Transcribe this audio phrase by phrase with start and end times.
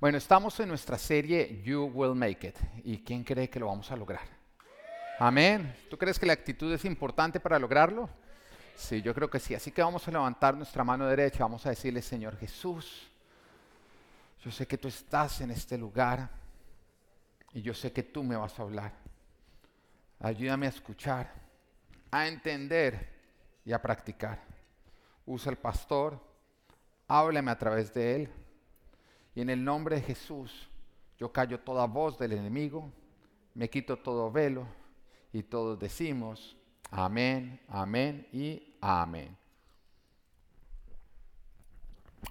[0.00, 2.56] Bueno, estamos en nuestra serie You Will Make It.
[2.84, 4.22] ¿Y quién cree que lo vamos a lograr?
[5.18, 5.76] Amén.
[5.90, 8.08] ¿Tú crees que la actitud es importante para lograrlo?
[8.74, 9.54] Sí, yo creo que sí.
[9.54, 11.40] Así que vamos a levantar nuestra mano derecha.
[11.40, 13.10] Vamos a decirle, Señor Jesús,
[14.42, 16.30] yo sé que tú estás en este lugar
[17.52, 18.94] y yo sé que tú me vas a hablar.
[20.18, 21.30] Ayúdame a escuchar,
[22.10, 23.06] a entender
[23.66, 24.40] y a practicar.
[25.26, 26.18] Usa el pastor,
[27.06, 28.39] háblame a través de él
[29.34, 30.68] y en el nombre de Jesús,
[31.18, 32.90] yo callo toda voz del enemigo,
[33.54, 34.66] me quito todo velo
[35.32, 36.56] y todos decimos
[36.90, 39.36] amén, amén y amén.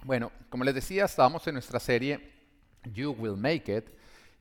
[0.04, 2.32] Bueno, como les decía, estábamos en nuestra serie
[2.92, 3.84] You Will Make It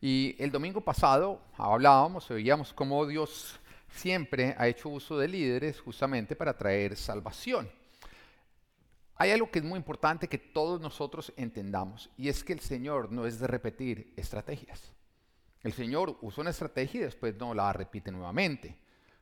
[0.02, 6.36] y el domingo pasado hablábamos, veíamos cómo Dios siempre ha hecho uso de líderes justamente
[6.36, 7.70] para traer salvación.
[9.22, 13.12] Hay algo que es muy importante que todos nosotros entendamos y es que el Señor
[13.12, 14.94] no es de repetir estrategias.
[15.62, 18.80] El Señor usó una estrategia y después no la repite nuevamente.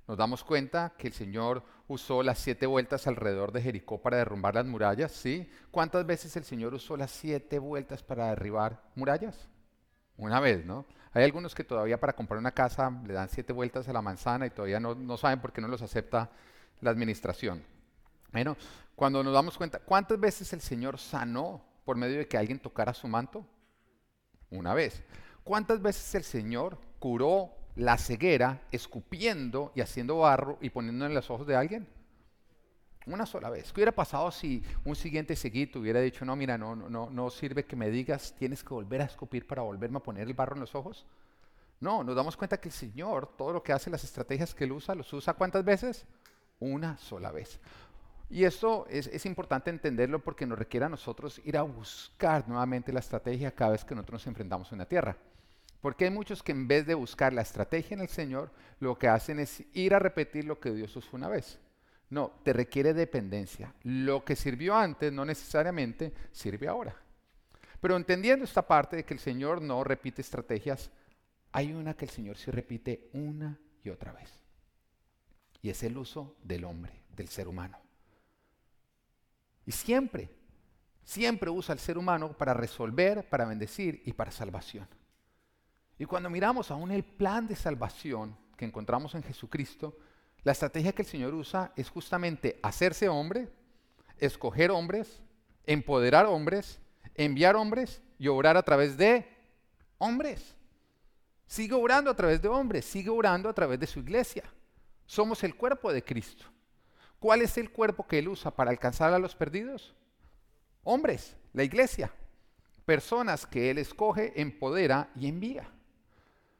[0.07, 4.53] Nos damos cuenta que el Señor usó las siete vueltas alrededor de Jericó para derrumbar
[4.53, 5.49] las murallas, ¿sí?
[5.71, 9.49] ¿Cuántas veces el Señor usó las siete vueltas para derribar murallas?
[10.15, 10.85] Una vez, ¿no?
[11.11, 14.45] Hay algunos que todavía para comprar una casa le dan siete vueltas a la manzana
[14.45, 16.29] y todavía no, no saben por qué no los acepta
[16.81, 17.63] la administración.
[18.31, 18.55] Bueno,
[18.97, 22.95] cuando nos damos cuenta, ¿cuántas veces el Señor sanó por medio de que alguien tocara
[22.95, 23.45] su manto?
[24.49, 25.03] Una vez.
[25.43, 31.29] ¿Cuántas veces el Señor curó la ceguera escupiendo y haciendo barro y poniendo en los
[31.29, 31.87] ojos de alguien?
[33.05, 33.71] Una sola vez.
[33.71, 37.65] ¿Qué hubiera pasado si un siguiente seguito hubiera dicho, no, mira, no, no, no sirve
[37.65, 40.61] que me digas, tienes que volver a escupir para volverme a poner el barro en
[40.61, 41.05] los ojos?
[41.79, 44.71] No, nos damos cuenta que el Señor, todo lo que hace, las estrategias que Él
[44.71, 46.07] usa, los usa cuántas veces?
[46.59, 47.59] Una sola vez.
[48.29, 52.99] Y esto es, importante entenderlo porque nos requiere a nosotros ir a buscar nuevamente la
[52.99, 55.15] estrategia cada vez que nosotros nos enfrentamos en la tierra.
[55.79, 59.07] Porque hay muchos que en vez de buscar la estrategia en el Señor, lo que
[59.07, 61.59] hacen es ir a repetir lo que Dios usó una vez.
[62.09, 63.73] No, te requiere dependencia.
[63.83, 66.95] Lo que sirvió antes no necesariamente sirve ahora.
[67.79, 70.89] Pero entendiendo esta parte de que el Señor no repite estrategias,
[71.53, 74.31] hay una que el Señor sí repite una y otra vez.
[75.61, 77.77] Y es el uso del hombre, del ser humano.
[79.67, 80.29] Y siempre,
[81.03, 84.87] siempre usa al ser humano para resolver, para bendecir y para salvación.
[85.99, 89.97] Y cuando miramos aún el plan de salvación que encontramos en Jesucristo,
[90.43, 93.49] la estrategia que el Señor usa es justamente hacerse hombre,
[94.17, 95.21] escoger hombres,
[95.65, 96.79] empoderar hombres,
[97.13, 99.27] enviar hombres y obrar a través de
[99.97, 100.55] hombres.
[101.45, 104.45] Sigue obrando a través de hombres, sigue orando a través de su iglesia.
[105.05, 106.45] Somos el cuerpo de Cristo.
[107.19, 109.95] ¿Cuál es el cuerpo que Él usa para alcanzar a los perdidos?
[110.83, 112.11] Hombres, la iglesia.
[112.85, 115.69] Personas que Él escoge, empodera y envía.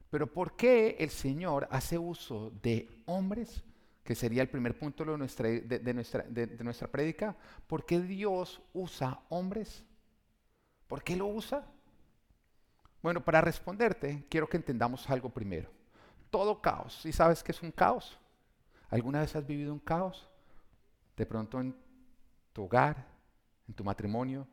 [0.10, 3.64] Pero ¿por qué el Señor hace uso de hombres?
[4.04, 7.36] Que sería el primer punto de nuestra, de, nuestra, de nuestra prédica.
[7.68, 9.84] ¿Por qué Dios usa hombres?
[10.88, 11.66] ¿Por qué lo usa?
[13.02, 15.70] Bueno, para responderte, quiero que entendamos algo primero.
[16.30, 18.18] Todo caos, ¿sí sabes qué es un caos?
[18.90, 20.30] ¿Alguna vez has vivido un caos?
[21.18, 21.76] De pronto en
[22.54, 23.06] tu hogar,
[23.68, 24.48] en tu matrimonio,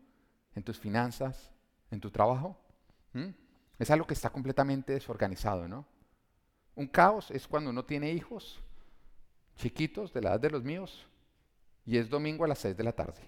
[0.55, 1.53] en tus finanzas,
[1.91, 2.57] en tu trabajo.
[3.79, 5.87] Es algo que está completamente desorganizado, ¿no?
[6.75, 8.61] Un caos es cuando uno tiene hijos
[9.57, 11.07] chiquitos de la edad de los míos
[11.87, 13.21] y es domingo a las 6 de la tarde.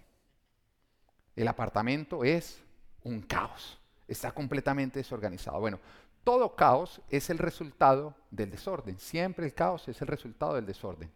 [1.37, 2.61] El apartamento es
[3.05, 5.61] un caos, está completamente desorganizado.
[5.61, 5.79] Bueno,
[6.25, 11.13] todo caos es el resultado del desorden, siempre el caos es el resultado del desorden.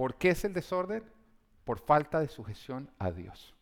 [0.00, 1.04] ¿Por qué es el desorden?
[1.62, 3.54] Por falta de sujeción a Dios.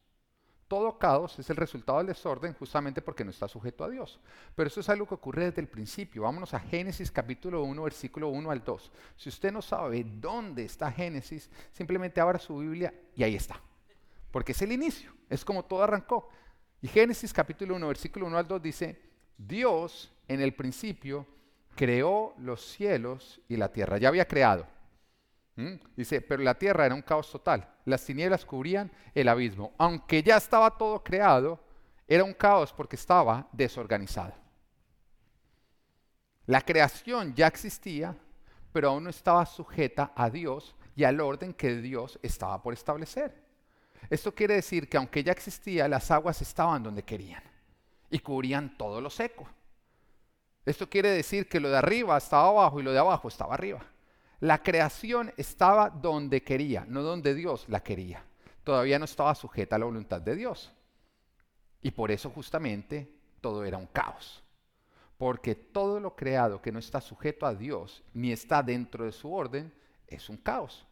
[0.69, 4.21] Todo caos es el resultado del desorden justamente porque no está sujeto a Dios.
[4.54, 6.22] Pero eso es algo que ocurre desde el principio.
[6.22, 8.93] Vámonos a Génesis capítulo 1, versículo 1 al 2.
[9.16, 13.60] Si usted no sabe dónde está Génesis, simplemente abra su Biblia y ahí está.
[14.31, 16.28] Porque es el inicio, es como todo arrancó.
[16.81, 19.03] Y Génesis capítulo 1, versículo 1 al 2 dice,
[19.37, 21.27] Dios en el principio
[21.74, 23.98] creó los cielos y la tierra.
[23.98, 24.78] Ya había creado.
[25.59, 25.75] ¿Mm?
[25.97, 27.69] Dice, pero la tierra era un caos total.
[27.84, 29.72] Las tinieblas cubrían el abismo.
[29.77, 31.59] Aunque ya estaba todo creado,
[32.07, 34.34] era un caos porque estaba desorganizado.
[36.47, 38.16] La creación ya existía,
[38.72, 43.34] pero aún no estaba sujeta a Dios y al orden que Dios estaba por establecer.
[44.09, 47.43] Esto quiere decir que aunque ya existía, las aguas estaban donde querían
[48.09, 49.49] y cubrían todo lo seco.
[50.65, 53.84] Esto quiere decir que lo de arriba estaba abajo y lo de abajo estaba arriba.
[54.40, 58.24] La creación estaba donde quería, no donde Dios la quería.
[58.62, 60.72] Todavía no estaba sujeta a la voluntad de Dios.
[61.82, 64.44] Y por eso justamente todo era un caos.
[65.16, 69.32] Porque todo lo creado que no está sujeto a Dios ni está dentro de su
[69.32, 69.72] orden
[70.06, 70.86] es un caos.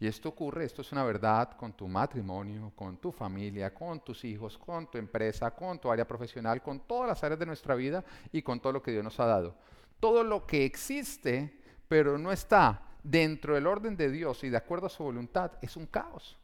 [0.00, 4.24] Y esto ocurre, esto es una verdad con tu matrimonio, con tu familia, con tus
[4.24, 8.04] hijos, con tu empresa, con tu área profesional, con todas las áreas de nuestra vida
[8.30, 9.56] y con todo lo que Dios nos ha dado.
[9.98, 11.57] Todo lo que existe,
[11.88, 15.76] pero no está dentro del orden de Dios y de acuerdo a su voluntad, es
[15.76, 16.38] un caos.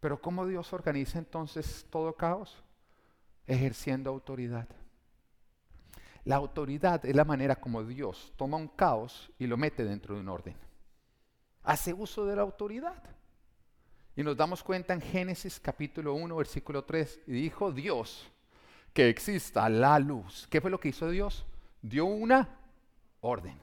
[0.00, 2.62] Pero ¿cómo Dios organiza entonces todo caos?
[3.46, 4.68] Ejerciendo autoridad.
[6.24, 10.20] La autoridad es la manera como Dios toma un caos y lo mete dentro de
[10.20, 10.56] un orden.
[11.62, 13.02] Hace uso de la autoridad.
[14.14, 18.30] Y nos damos cuenta en Génesis capítulo 1, versículo 3, y dijo Dios
[18.96, 20.48] que exista la luz.
[20.48, 21.44] ¿Qué fue lo que hizo Dios?
[21.82, 22.48] Dio una
[23.20, 23.60] orden.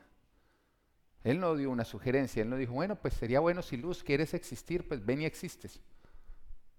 [1.24, 4.36] Él no dio una sugerencia, él no dijo, bueno, pues sería bueno si luz quieres
[4.36, 5.82] existir, pues ven y existes.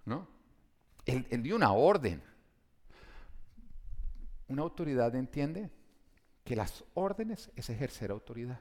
[0.05, 0.29] ¿No?
[1.05, 2.23] Él, él dio una orden.
[4.47, 5.69] Una autoridad entiende
[6.45, 8.61] que las órdenes es ejercer autoridad.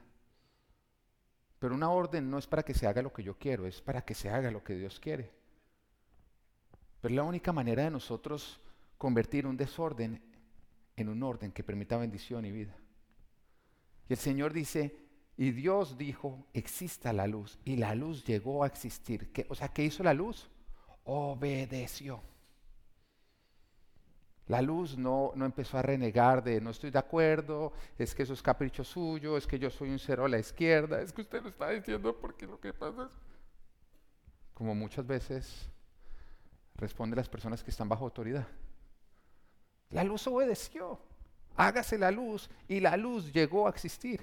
[1.60, 4.02] Pero una orden no es para que se haga lo que yo quiero, es para
[4.02, 5.30] que se haga lo que Dios quiere.
[7.00, 8.60] Pero es la única manera de nosotros
[9.04, 10.18] convertir un desorden
[10.96, 12.74] en un orden que permita bendición y vida.
[14.08, 14.96] Y el Señor dice,
[15.36, 17.58] y Dios dijo, exista la luz.
[17.66, 19.30] Y la luz llegó a existir.
[19.50, 20.48] o sea, ¿qué hizo la luz?
[21.04, 22.22] Obedeció.
[24.46, 28.32] La luz no, no, empezó a renegar de no estoy de acuerdo, es que eso
[28.32, 31.42] es capricho suyo, es que yo soy un cero a la izquierda, es que usted
[31.42, 33.10] lo está diciendo porque lo que pasa es...
[34.54, 35.68] Como muchas veces
[36.76, 38.48] responden las personas que están bajo autoridad.
[39.90, 40.98] La luz obedeció,
[41.56, 44.20] hágase la luz y la luz llegó a existir.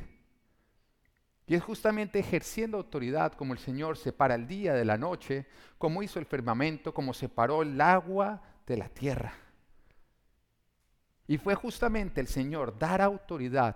[1.48, 5.48] Y es justamente ejerciendo autoridad como el Señor separa el día de la noche,
[5.78, 9.34] como hizo el firmamento, como separó el agua de la tierra.
[11.28, 13.76] Y fue justamente el Señor dar autoridad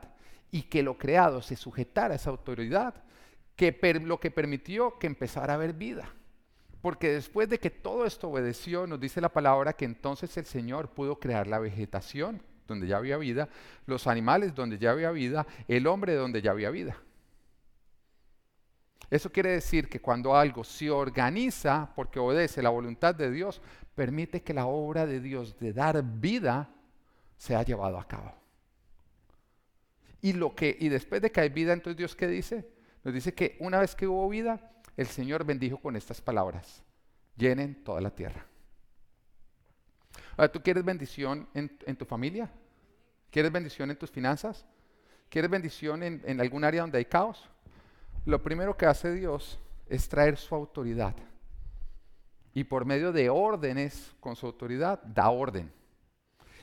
[0.51, 2.93] y que lo creado se sujetara a esa autoridad
[3.55, 6.13] que lo que permitió que empezara a haber vida.
[6.85, 10.89] Porque después de que todo esto obedeció, nos dice la palabra que entonces el Señor
[10.89, 13.49] pudo crear la vegetación donde ya había vida,
[13.87, 16.95] los animales donde ya había vida, el hombre donde ya había vida.
[19.09, 23.63] Eso quiere decir que cuando algo se organiza porque obedece la voluntad de Dios,
[23.95, 26.69] permite que la obra de Dios de dar vida
[27.35, 28.31] se ha llevado a cabo.
[30.21, 32.69] Y, lo que, y después de que hay vida, entonces Dios qué dice?
[33.03, 36.83] Nos dice que una vez que hubo vida, el Señor bendijo con estas palabras,
[37.35, 38.45] llenen toda la tierra.
[40.37, 42.49] Ahora, ¿tú quieres bendición en, tu familia?
[43.31, 44.65] ¿Quieres bendición en tus finanzas?
[45.29, 47.49] ¿Quieres bendición en, en algún área donde hay caos?
[48.25, 51.15] Lo primero que hace Dios es traer su autoridad.
[52.53, 55.71] Y por medio de órdenes, con su autoridad, da orden.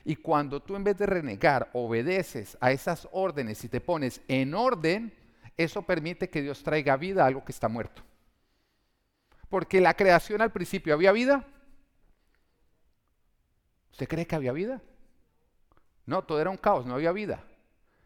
[0.04, 4.54] Y cuando tú en vez de renegar obedeces a esas órdenes y te pones en
[4.54, 5.12] orden,
[5.56, 8.02] eso permite que Dios traiga vida a algo que está muerto.
[9.52, 11.44] Porque la creación al principio había vida.
[13.90, 14.80] ¿Usted cree que había vida?
[16.06, 17.44] No, todo era un caos, no había vida.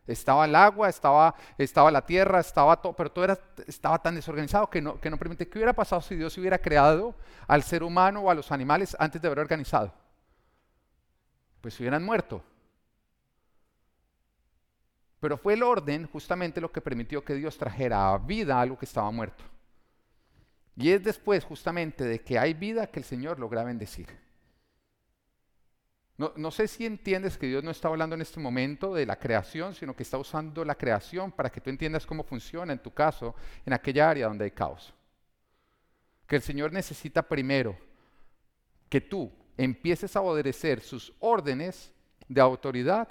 [0.08, 3.38] Estaba el agua, estaba, estaba la tierra, estaba todo, pero todo era,
[3.69, 5.48] estaba tan desorganizado que no, que no permite.
[5.48, 7.14] ¿Qué hubiera pasado si Dios hubiera creado
[7.46, 9.93] al ser humano o a los animales antes de haber organizado?
[11.60, 12.44] pues hubieran muerto.
[15.19, 18.84] Pero fue el orden justamente lo que permitió que Dios trajera a vida algo que
[18.84, 19.43] estaba muerto.
[20.76, 24.08] Y es después justamente de que hay vida que el Señor logra bendecir.
[26.18, 29.18] No, no, sé si entiendes que Dios no está hablando en este momento de la
[29.18, 32.92] creación, sino que está usando la creación para que tú entiendas cómo funciona en tu
[32.92, 33.34] caso,
[33.66, 34.94] en aquella área donde hay caos.
[36.26, 37.76] Que el Señor necesita primero
[38.88, 41.92] que tú empieces a obedecer sus órdenes
[42.28, 43.08] de autoridad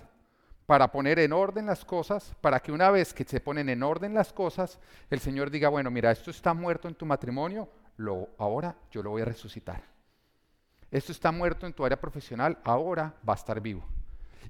[0.65, 4.13] para poner en orden las cosas, para que una vez que se ponen en orden
[4.13, 4.79] las cosas,
[5.09, 9.11] el Señor diga, bueno, mira, esto está muerto en tu matrimonio, lo, ahora yo lo
[9.11, 9.83] voy a resucitar.
[10.89, 13.85] Esto está muerto en tu área profesional, ahora va a estar vivo.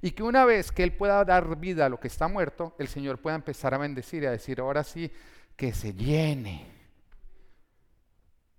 [0.00, 2.88] Y que una vez que Él pueda dar vida a lo que está muerto, el
[2.88, 5.10] Señor pueda empezar a bendecir y a decir, ahora sí,
[5.56, 6.66] que se llene,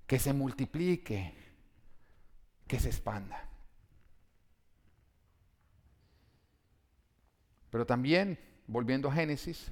[0.05, 1.33] que se multiplique,
[2.67, 3.46] que se expanda.
[7.77, 9.71] Pero también, volviendo a Génesis,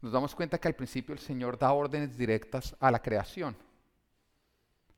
[0.00, 3.56] nos damos cuenta que al principio el Señor da órdenes directas a la creación.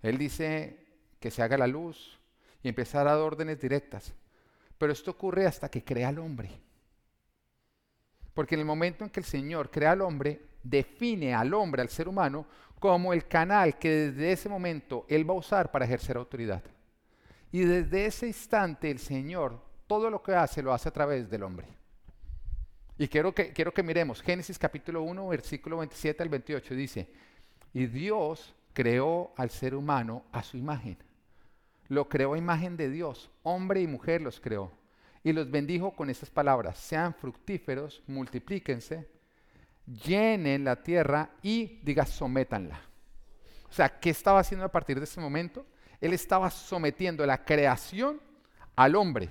[0.02, 0.76] Él dice
[1.18, 2.20] que se haga la luz
[2.62, 4.12] y empezar a dar órdenes directas.
[4.76, 6.50] Pero esto ocurre hasta que crea al hombre.
[8.34, 11.88] Porque en el momento en que el Señor crea al hombre, define al hombre, al
[11.88, 12.44] ser humano,
[12.78, 16.62] como el canal que desde ese momento Él va a usar para ejercer autoridad.
[17.50, 21.42] Y desde ese instante el Señor todo lo que hace lo hace a través del
[21.42, 21.77] hombre.
[22.98, 26.74] Y quiero que, quiero que miremos Génesis capítulo 1, versículo 27 al 28.
[26.74, 27.08] Dice,
[27.72, 30.98] y Dios creó al ser humano a su imagen.
[31.86, 33.30] Lo creó a imagen de Dios.
[33.44, 34.72] Hombre y mujer los creó.
[35.22, 36.76] Y los bendijo con estas palabras.
[36.78, 39.08] Sean fructíferos, multiplíquense,
[39.86, 42.80] llenen la tierra y, diga, sométanla.
[43.70, 45.66] O sea, ¿qué estaba haciendo a partir de ese momento?
[46.00, 48.20] Él estaba sometiendo la creación
[48.74, 49.30] al hombre.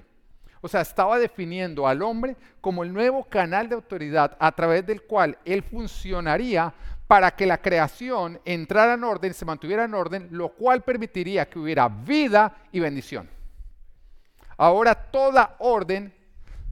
[0.67, 5.01] O sea, estaba definiendo al hombre como el nuevo canal de autoridad a través del
[5.03, 6.73] cual él funcionaría
[7.07, 11.57] para que la creación entrara en orden, se mantuviera en orden, lo cual permitiría que
[11.57, 13.29] hubiera vida y bendición.
[14.57, 16.13] Ahora toda orden,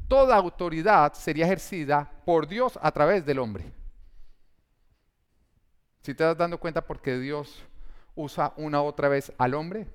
[0.10, 3.64] toda autoridad sería ejercida por Dios a través del hombre.
[6.02, 7.64] Si te das dando cuenta por qué Dios
[8.14, 9.88] usa una otra vez al hombre.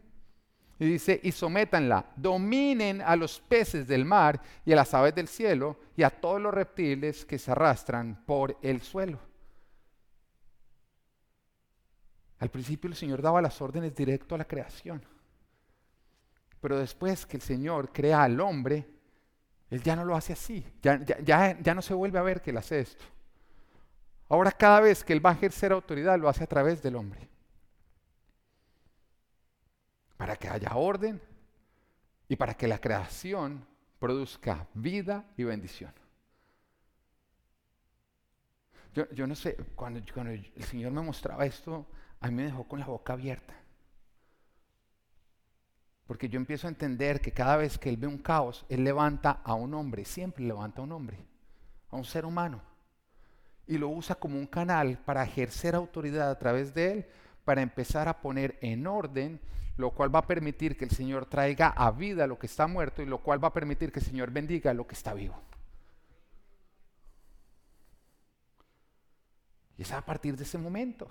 [0.81, 5.29] Y dice, y sométanla, dominen a los peces del mar y a las aves del
[5.29, 9.19] cielo y a todos los reptiles que se arrastran por el suelo.
[12.39, 15.05] Al principio el Señor daba las órdenes directo a la creación.
[16.63, 18.89] Pero después que el Señor crea al hombre,
[19.69, 20.65] Él ya no lo hace así.
[20.81, 23.05] Ya, ya, ya no se vuelve a ver que Él hace esto.
[24.31, 27.29] Ahora cada vez que Él va a ejercer autoridad, lo hace a través del hombre
[30.21, 31.19] para que haya orden
[32.29, 33.65] y para que la creación
[33.99, 35.95] produzca vida y bendición.
[38.93, 41.87] Yo, no sé, cuando, cuando, el Señor me mostraba esto,
[42.21, 43.55] a mí me dejó con la boca abierta.
[46.07, 49.41] Porque yo empiezo a entender que cada vez que Él ve un caos, Él levanta
[49.43, 51.17] a un hombre, siempre levanta a un hombre,
[51.89, 52.61] a un ser humano.
[53.67, 57.07] Y lo usa como un canal para ejercer autoridad a través de Él,
[57.45, 59.41] para empezar a poner en orden
[59.81, 63.03] lo cual va a permitir que el Señor traiga a vida lo que está muerto
[63.03, 65.41] y lo cual va a permitir que el Señor bendiga lo que está vivo.
[69.77, 71.11] Y es a partir de ese momento.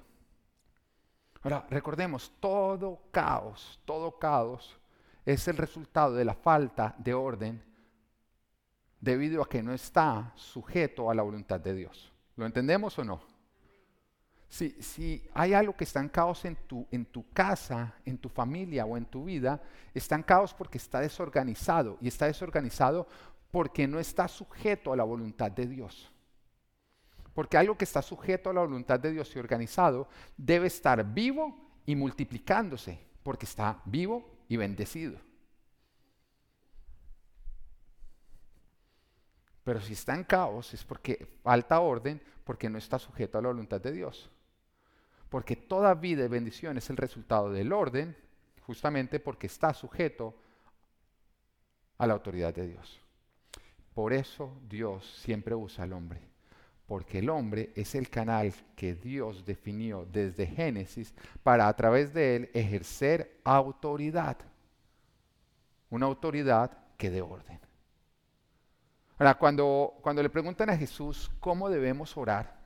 [1.42, 4.78] Ahora, recordemos, todo caos, todo caos
[5.26, 7.64] es el resultado de la falta de orden
[9.00, 12.12] debido a que no está sujeto a la voluntad de Dios.
[12.36, 13.29] ¿Lo entendemos o no?
[14.50, 18.84] Si, hay algo que está en caos en tu, en tu casa, en tu familia
[18.84, 19.62] o en tu vida,
[19.94, 23.08] está en caos porque está desorganizado y está desorganizado
[23.52, 26.12] porque no está sujeto a la voluntad de Dios.
[27.34, 31.56] Porque algo que está sujeto a la voluntad de Dios y organizado debe estar vivo
[31.86, 35.20] y multiplicándose porque está vivo y bendecido.
[39.64, 43.50] Pero si está en caos es porque falta orden, porque no está sujeto a la
[43.50, 44.32] voluntad de Dios.
[45.30, 48.16] Porque toda vida y bendición es el resultado del orden,
[48.62, 50.36] justamente porque está sujeto
[51.98, 53.00] a la autoridad de Dios.
[53.94, 56.22] Por eso Dios siempre usa al hombre,
[56.88, 62.36] porque el hombre es el canal que Dios definió desde Génesis para a través de
[62.36, 64.38] él ejercer autoridad.
[65.90, 67.60] Una autoridad que dé orden.
[69.18, 72.59] Ahora, cuando, cuando le preguntan a Jesús cómo debemos orar,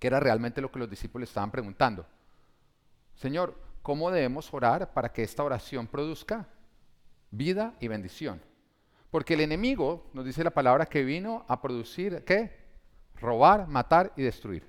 [0.00, 2.06] que era realmente lo que los discípulos estaban preguntando.
[3.14, 6.48] Señor, ¿cómo debemos orar para que esta oración produzca
[7.30, 8.40] vida y bendición?
[9.10, 12.50] Porque el enemigo, nos dice la palabra, que vino a producir, ¿qué?
[13.20, 14.66] Robar, matar y destruir.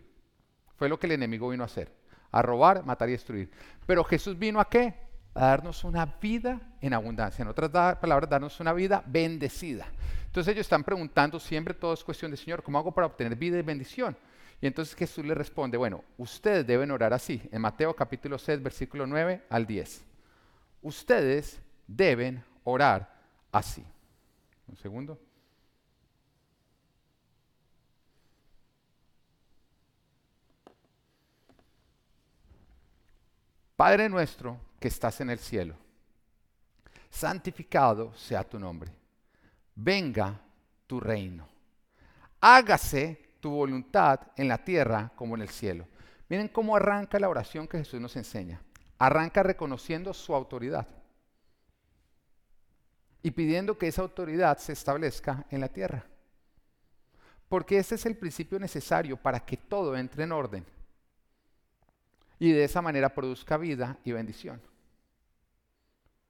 [0.75, 1.95] Fue lo que el enemigo vino a hacer,
[2.29, 3.50] a robar, matar y destruir.
[3.85, 4.95] Pero Jesús vino a qué?
[5.33, 7.43] A darnos una vida en abundancia.
[7.43, 9.88] En otras palabras, darnos una vida bendecida.
[10.25, 13.59] Entonces ellos están preguntando siempre, todo es cuestión de, Señor, ¿cómo hago para obtener vida
[13.59, 14.17] y bendición?
[14.62, 19.08] Y entonces Jesús le responde, bueno, ustedes deben orar así, en Mateo capítulo 6, versículo
[19.08, 20.03] 9 al 10.
[20.84, 23.12] Ustedes deben orar
[23.51, 23.84] así.
[24.68, 25.20] Un segundo.
[33.75, 35.75] Padre nuestro que estás en el cielo,
[37.10, 38.91] santificado sea tu nombre.
[39.74, 40.39] Venga
[40.86, 41.48] tu reino.
[42.39, 45.88] Hágase tu voluntad en la tierra como en el cielo.
[46.29, 48.62] Miren cómo arranca la oración que Jesús nos enseña.
[48.98, 50.88] Arranca reconociendo su autoridad
[53.24, 56.05] y pidiendo que esa autoridad se establezca en la tierra.
[57.50, 60.65] Porque ese es el principio necesario para que todo entre en orden
[62.39, 64.62] y de esa manera produzca vida y bendición.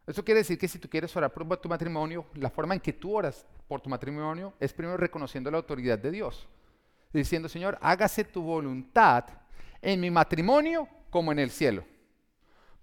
[0.08, 2.94] Eso quiere decir que si tú quieres orar por tu matrimonio, la forma en que
[2.94, 6.50] tú oras por tu matrimonio es primero reconociendo la autoridad de Dios
[7.20, 9.26] diciendo, Señor, hágase tu voluntad
[9.82, 11.84] en mi matrimonio como en el cielo.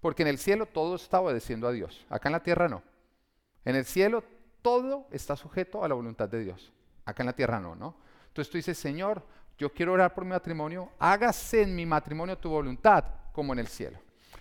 [0.01, 2.05] Porque en el cielo todo está obedeciendo a Dios.
[2.09, 2.83] Acá en la tierra no.
[3.65, 4.23] En el cielo
[4.61, 6.71] todo está sujeto a la voluntad de Dios.
[7.05, 7.95] Acá en la tierra no, ¿no?
[8.27, 9.25] Entonces tú dices, Señor,
[9.57, 13.67] yo quiero orar por mi matrimonio, hágase en mi matrimonio tu voluntad como en el
[13.67, 13.99] cielo.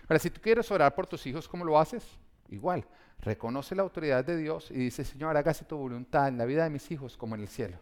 [0.09, 2.04] Ahora, si tú quieres orar por tus hijos, ¿cómo lo haces?
[2.49, 2.87] Igual,
[3.21, 6.71] reconoce la autoridad de Dios y dice, Señor, hágase tu voluntad en la vida de
[6.71, 7.78] mis hijos como en el cielo.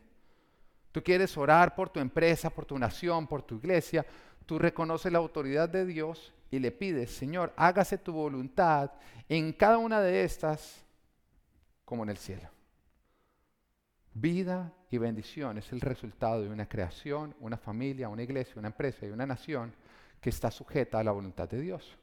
[0.97, 4.07] Tú quieres orar por tu empresa, por tu nación, por tu iglesia,
[4.47, 8.93] tú reconoces la autoridad de Dios y le pides, Señor, hágase tu voluntad
[9.29, 10.87] en cada una de estas
[11.85, 12.49] como en el cielo.
[14.15, 19.05] Vida y bendición es el resultado de una creación, una familia, una iglesia, una empresa
[19.05, 19.75] y una nación
[20.19, 21.99] que está sujeta a la voluntad de Dios.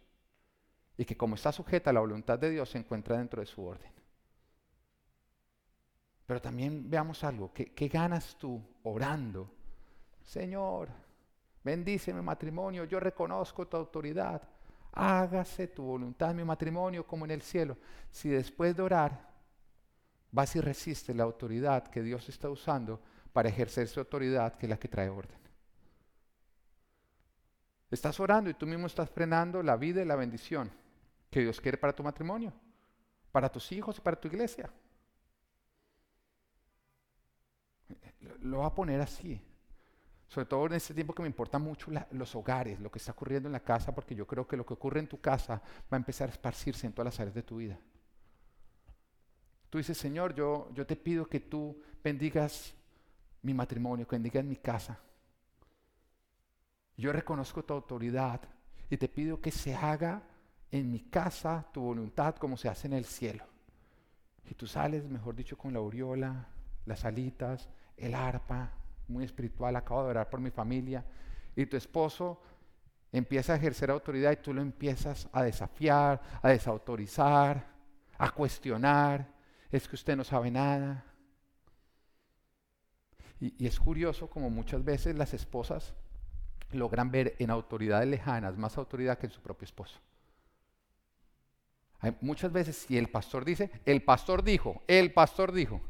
[0.97, 3.65] Y que como está sujeta a la voluntad de Dios se encuentra dentro de su
[3.65, 3.91] orden.
[6.25, 9.49] Pero también veamos algo, ¿qué, ganas tú orando?
[10.23, 10.89] Señor,
[11.63, 14.41] bendice mi matrimonio, yo reconozco tu autoridad.
[14.93, 17.77] Hágase tu voluntad mi matrimonio como en el cielo.
[18.11, 19.33] Si después de orar
[20.31, 23.01] vas y resistes la autoridad que Dios está usando
[23.33, 25.37] para ejercer su autoridad, que es la que trae orden.
[27.91, 30.71] Estás orando y tú mismo estás frenando la vida y la bendición
[31.29, 32.51] que Dios quiere para tu matrimonio,
[33.31, 34.69] para tus hijos y para tu iglesia.
[38.43, 39.41] Lo va a poner así.
[40.27, 43.47] Sobre todo en este tiempo que me importa mucho los hogares, lo que está ocurriendo
[43.47, 45.97] en la casa, porque yo creo que lo que ocurre en tu casa va a
[45.97, 47.77] empezar a esparcirse en todas las áreas de tu vida.
[49.69, 52.73] Tú dices, Señor, yo, yo te pido que tú bendigas
[53.41, 54.99] mi matrimonio, que bendigas mi casa.
[56.97, 58.41] Yo reconozco tu autoridad
[58.89, 60.23] y te pido que se haga
[60.71, 63.45] en mi casa tu voluntad como se hace en el cielo.
[64.49, 66.47] Y tú sales, mejor dicho, con la aureola,
[66.85, 68.71] las alitas, el arpa,
[69.07, 71.03] muy espiritual, acabo de orar por mi familia,
[71.55, 72.41] y tu esposo
[73.11, 77.65] empieza a ejercer autoridad y tú lo empiezas a desafiar, a desautorizar,
[78.17, 79.27] a cuestionar,
[79.71, 81.05] es que usted no sabe nada.
[83.39, 85.93] Y, es curioso como muchas veces las esposas
[86.71, 89.99] logran ver en autoridades lejanas más autoridad que en su propio esposo.
[91.99, 95.81] Hay muchas veces si el pastor dice, el pastor dijo, el pastor dijo,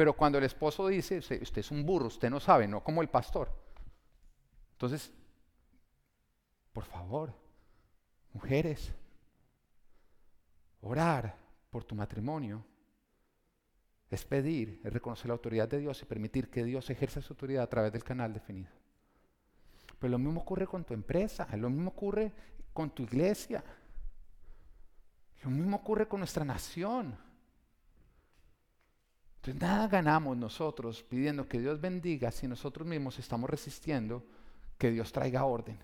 [0.00, 3.08] pero cuando el esposo dice, usted, es un burro, usted no sabe, no como el
[3.10, 3.52] pastor.
[4.72, 5.12] Entonces,
[6.72, 7.34] por favor,
[8.32, 8.94] mujeres,
[10.80, 11.36] orar
[11.68, 12.64] por tu matrimonio
[14.08, 17.64] es pedir, es reconocer la autoridad de Dios y permitir que Dios ejerza su autoridad
[17.64, 18.70] a través del canal definido.
[19.98, 22.32] Pero lo mismo ocurre con tu empresa, lo mismo ocurre
[22.72, 23.62] con tu iglesia,
[25.42, 27.18] lo mismo ocurre con nuestra nación.
[29.40, 34.22] Entonces nada ganamos nosotros pidiendo que Dios bendiga si nosotros mismos estamos resistiendo
[34.76, 35.78] que Dios traiga orden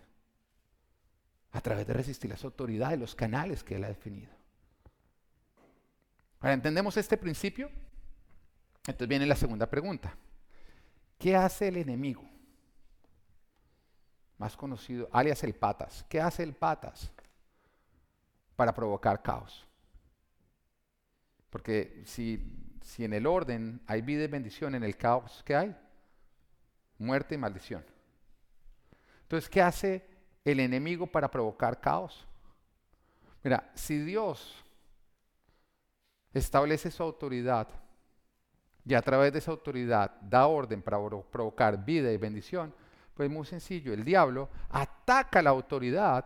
[1.52, 4.30] a través de resistir las autoridades, los canales que Él ha definido.
[6.40, 7.70] Ahora, ¿entendemos este principio?
[8.80, 10.14] Entonces viene la segunda pregunta.
[11.18, 12.28] ¿Qué hace el enemigo?
[14.36, 16.04] Más conocido, alias el patas.
[16.10, 17.10] ¿Qué hace el patas
[18.54, 19.66] para provocar caos?
[21.48, 25.76] Porque si, si en el orden hay vida y bendición, en el caos, ¿qué hay?
[26.98, 27.84] Muerte y maldición.
[29.22, 30.06] Entonces, ¿qué hace
[30.44, 32.24] el enemigo para provocar caos?
[33.42, 34.64] Mira, si Dios
[36.32, 37.66] establece su autoridad
[38.84, 40.96] y a través de esa autoridad da orden para
[41.28, 42.72] provocar vida y bendición,
[43.14, 46.24] pues muy sencillo, el diablo ataca la autoridad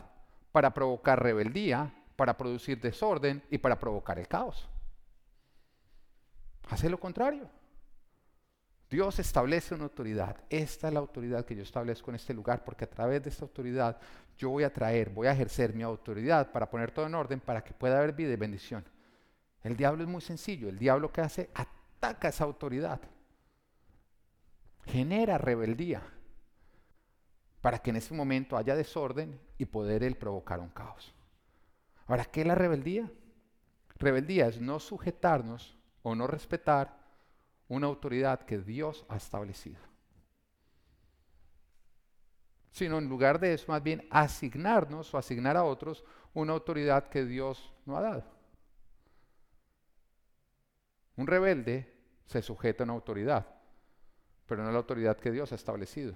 [0.53, 4.70] para provocar rebeldía, para producir desorden y para provocar el caos.
[6.71, 7.49] Hace lo contrario.
[8.89, 10.37] Dios establece una autoridad.
[10.49, 13.45] Esta es la autoridad que yo establezco en este lugar, porque a través de esta
[13.45, 14.01] autoridad
[14.37, 17.63] yo voy a traer, voy a ejercer mi autoridad para poner todo en orden, para
[17.63, 18.85] que pueda haber vida y bendición.
[19.63, 20.69] El diablo es muy sencillo.
[20.69, 23.01] El diablo que hace ataca esa autoridad.
[24.87, 26.03] Genera rebeldía
[27.61, 31.15] para que en ese momento haya desorden y poder él provocar un caos.
[32.07, 33.11] Ahora, ¿qué es la rebeldía?
[33.99, 36.99] Rebeldía es no sujetarnos o no respetar
[37.69, 39.79] una autoridad que Dios ha establecido.
[42.73, 47.25] Sino en lugar de eso, más bien asignarnos o asignar a otros una autoridad que
[47.25, 48.25] Dios no ha dado.
[51.17, 51.93] Un rebelde
[52.27, 53.47] se sujeta a una autoridad,
[54.47, 56.15] pero no a la autoridad que Dios ha establecido.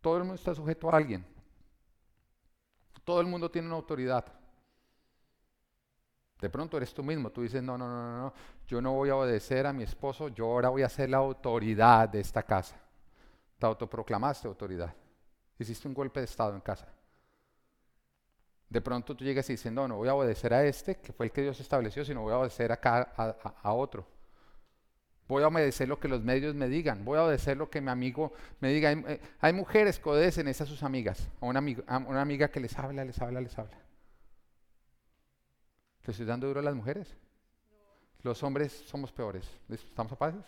[0.00, 1.24] Todo el mundo está sujeto a alguien.
[3.04, 4.41] Todo el mundo tiene una autoridad.
[6.42, 8.34] De pronto eres tú mismo, tú dices, no, no, no, no,
[8.66, 12.08] yo no voy a obedecer a mi esposo, yo ahora voy a ser la autoridad
[12.08, 12.74] de esta casa.
[13.60, 14.92] Te autoproclamaste autoridad.
[15.56, 16.88] Hiciste un golpe de Estado en casa.
[18.68, 21.26] De pronto tú llegas y dices, no, no voy a obedecer a este, que fue
[21.26, 24.04] el que Dios estableció, sino voy a obedecer acá a, a otro.
[25.28, 27.04] Voy a obedecer lo que los medios me digan.
[27.04, 28.88] Voy a obedecer lo que mi amigo me diga.
[28.88, 31.28] Hay, eh, mujeres que obedecen a sus amigas.
[31.40, 33.81] A una, a una amiga que les habla, les habla, les habla.
[36.04, 37.16] ¿Le estoy dando duro a las mujeres?
[38.22, 39.48] Los hombres somos peores.
[39.68, 40.34] ¿Estamos paz?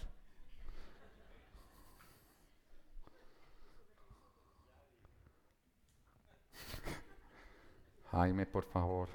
[8.10, 9.08] Jaime, por favor.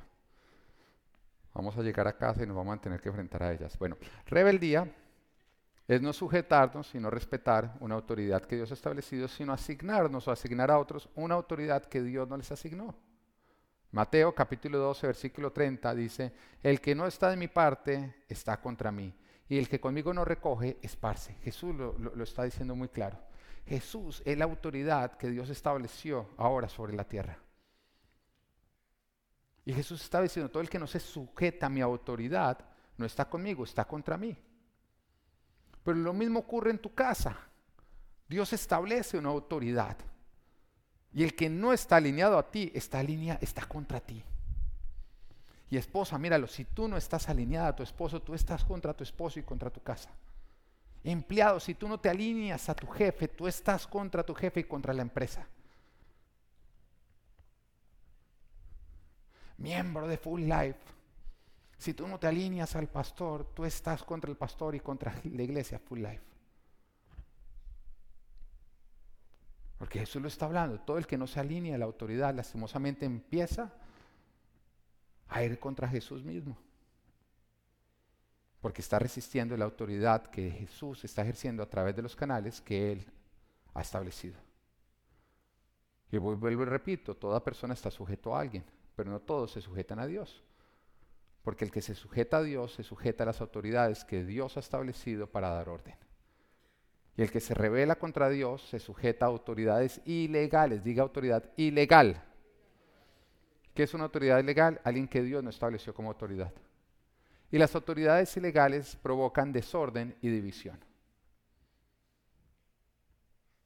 [1.53, 3.77] Vamos a llegar a casa y nos vamos a tener que enfrentar a ellas.
[3.77, 3.97] Bueno,
[4.27, 4.89] rebeldía
[5.89, 10.71] es no sujetarnos, sino respetar una autoridad que Dios ha establecido, sino asignarnos o asignar
[10.71, 12.95] a otros una autoridad que Dios no les asignó.
[13.91, 18.91] Mateo capítulo 12, versículo 30 dice, el que no está de mi parte está contra
[18.91, 19.13] mí,
[19.47, 21.33] y el que conmigo no recoge, esparce.
[21.41, 23.17] Jesús lo, lo está diciendo muy claro.
[23.65, 27.39] Jesús es la autoridad que Dios estableció ahora sobre la tierra.
[29.65, 32.59] Y Jesús está diciendo, todo el que no se sujeta a mi autoridad
[32.97, 34.35] no está conmigo, está contra mí.
[35.83, 37.37] Pero lo mismo ocurre en tu casa.
[38.27, 39.97] Dios establece una autoridad.
[41.13, 44.23] Y el que no está alineado a ti, está, alinea, está contra ti.
[45.71, 49.03] Y esposa, míralo, si tú no estás alineada a tu esposo, tú estás contra tu
[49.03, 50.09] esposo y contra tu casa.
[51.03, 54.63] Empleado, si tú no te alineas a tu jefe, tú estás contra tu jefe y
[54.63, 55.47] contra la empresa.
[59.57, 60.79] Miembro de Full Life,
[61.77, 65.43] si tú no te alineas al pastor, tú estás contra el pastor y contra la
[65.43, 66.28] iglesia Full Life.
[69.79, 70.79] Porque Jesús lo está hablando.
[70.81, 73.73] Todo el que no se alinea a la autoridad, lastimosamente empieza
[75.29, 76.57] a ir contra Jesús mismo.
[78.59, 82.91] Porque está resistiendo la autoridad que Jesús está ejerciendo a través de los canales que
[82.91, 83.07] Él
[83.73, 84.37] ha establecido.
[86.11, 88.65] Y vuelvo y repito, toda persona está sujeto a alguien,
[88.97, 90.43] pero no todos se sujetan a Dios.
[91.41, 94.59] Porque el que se sujeta a Dios se sujeta a las autoridades que Dios ha
[94.59, 95.95] establecido para dar orden.
[97.19, 100.85] Y el que se revela contra Dios se sujeta a autoridades ilegales.
[100.85, 102.23] Diga autoridad ilegal.
[103.73, 104.79] ¿Qué es una autoridad ilegal?
[104.85, 106.53] Alguien que Dios no estableció como autoridad.
[107.51, 110.79] Y las autoridades ilegales provocan desorden y división.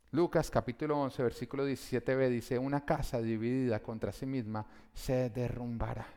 [0.10, 6.08] Lucas capítulo 11, versículo 17b dice, una casa dividida contra sí misma se derrumbará.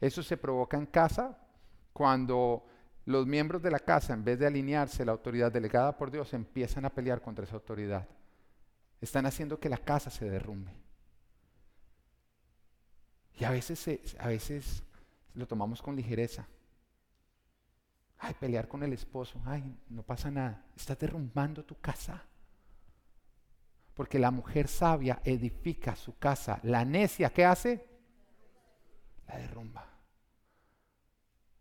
[0.00, 1.36] Eso se provoca en casa
[1.92, 2.64] cuando
[3.08, 6.84] los miembros de la casa, en vez de alinearse la autoridad delegada por Dios, empiezan
[6.84, 8.06] a pelear contra esa autoridad.
[9.00, 10.74] Están haciendo que la casa se derrumbe.
[13.32, 14.82] Y a veces, a veces
[15.32, 16.46] lo tomamos con ligereza.
[18.18, 19.40] Ay, pelear con el esposo.
[19.46, 20.66] Ay, no pasa nada.
[20.76, 22.22] Estás derrumbando tu casa.
[23.94, 26.60] Porque la mujer sabia edifica su casa.
[26.62, 27.88] La necia, ¿qué hace?
[29.26, 29.97] La derrumba.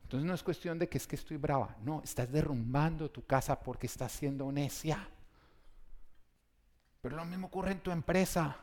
[0.08, 1.76] Entonces no es cuestión de que es que estoy brava.
[1.84, 5.06] No, estás derrumbando tu casa porque estás siendo necia.
[7.02, 8.56] Pero lo mismo ocurre en tu empresa.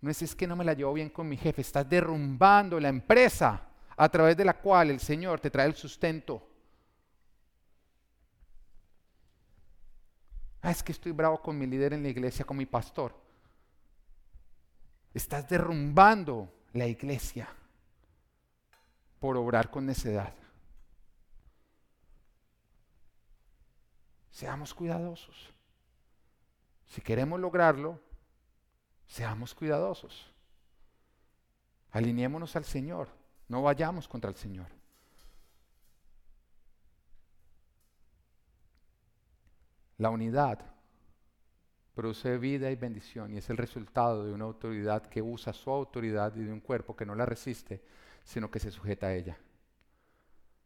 [0.00, 1.62] No es, es que no me la llevo bien con mi jefe.
[1.62, 3.60] Estás derrumbando la empresa
[3.96, 6.48] a través de la cual el Señor te trae el sustento.
[10.62, 13.20] Ah, es que estoy bravo con mi líder en la iglesia, con mi pastor.
[15.12, 17.48] Estás derrumbando la iglesia
[19.20, 20.34] por obrar con necedad.
[24.30, 25.52] Seamos cuidadosos.
[26.86, 28.00] Si queremos lograrlo,
[29.06, 30.30] seamos cuidadosos.
[31.92, 33.08] Alineémonos al Señor,
[33.48, 34.68] no vayamos contra el Señor.
[39.98, 40.60] La unidad
[41.94, 46.36] produce vida y bendición y es el resultado de una autoridad que usa su autoridad
[46.36, 47.82] y de un cuerpo que no la resiste
[48.26, 49.38] sino que se sujeta a ella.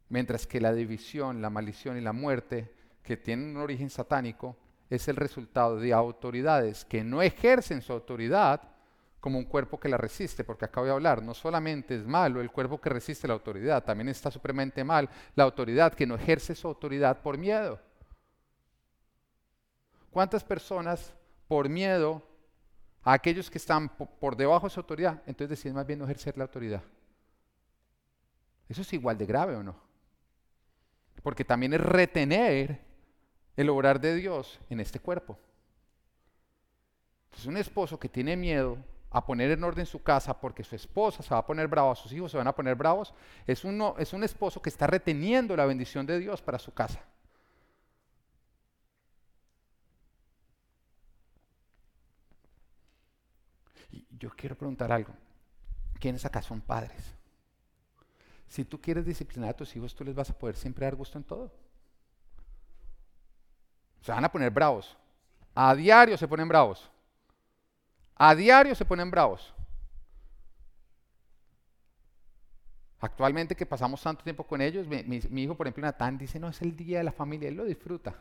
[0.08, 4.56] Mientras que la división, la maldición y la muerte, que tienen un origen satánico,
[4.88, 8.62] es el resultado de autoridades que no ejercen su autoridad
[9.20, 12.50] como un cuerpo que la resiste, porque acabo de hablar, no solamente es malo el
[12.50, 16.66] cuerpo que resiste la autoridad, también está supremamente mal la autoridad que no ejerce su
[16.66, 17.78] autoridad por miedo.
[20.10, 21.12] ¿Cuántas personas
[21.46, 22.22] por miedo
[23.02, 26.38] a aquellos que están por debajo de su autoridad, entonces deciden más bien no ejercer
[26.38, 26.82] la autoridad?
[28.70, 29.74] ¿Eso es igual de grave o no?
[31.24, 32.80] Porque también es retener
[33.56, 35.37] el obrar de Dios en este cuerpo.
[37.24, 38.78] Entonces un esposo que tiene miedo
[39.11, 42.12] a poner en orden su casa porque su esposa se va a poner brava, sus
[42.12, 43.12] hijos se van a poner bravos,
[43.44, 47.00] es, uno, es un esposo que está reteniendo la bendición de Dios para su casa.
[53.90, 55.12] Y yo quiero preguntar algo.
[55.98, 57.19] ¿quiénes acá son padres?
[58.50, 61.16] Si tú quieres disciplinar a tus hijos, tú les vas a poder siempre dar gusto
[61.16, 61.52] en todo.
[64.02, 64.96] Se van a poner bravos.
[65.54, 66.90] A diario se ponen bravos.
[68.16, 69.54] A diario se ponen bravos.
[72.98, 76.60] Actualmente que pasamos tanto tiempo con ellos, mi, hijo, por ejemplo, Natán, dice, no, es
[76.60, 78.16] el día de la familia, él lo disfruta.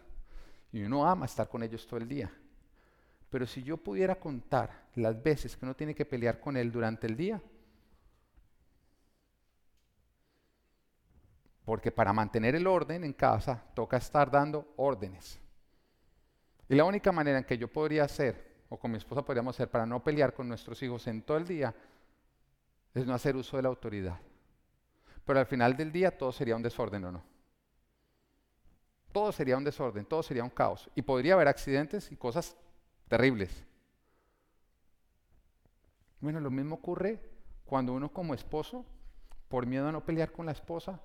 [0.72, 2.32] Y uno ama estar con ellos todo el día.
[3.32, 7.08] Pero si yo pudiera contar las veces que uno tiene que pelear con él durante
[7.08, 7.42] el día,
[11.70, 15.40] porque para mantener el orden en casa toca estar dando órdenes.
[16.68, 19.70] Y la única manera en que yo podría hacer, o con mi esposa podríamos hacer,
[19.70, 21.76] para no pelear con nuestros hijos en todo el día,
[22.92, 24.18] es no hacer uso de la autoridad.
[25.24, 27.24] Pero al final del día todo sería un desorden o no.
[29.12, 30.90] Todo sería un desorden, todo sería un caos.
[30.96, 32.58] Y podría haber accidentes y cosas
[33.08, 33.64] terribles.
[36.20, 37.22] Bueno, lo mismo ocurre
[37.64, 38.88] cuando uno como esposo,
[39.48, 41.00] por miedo a no pelear con la esposa,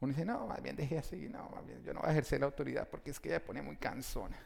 [0.00, 2.40] uno dice, no, más bien dejé así, no, más bien yo no voy a ejercer
[2.40, 4.36] la autoridad porque es que ella pone muy cansona.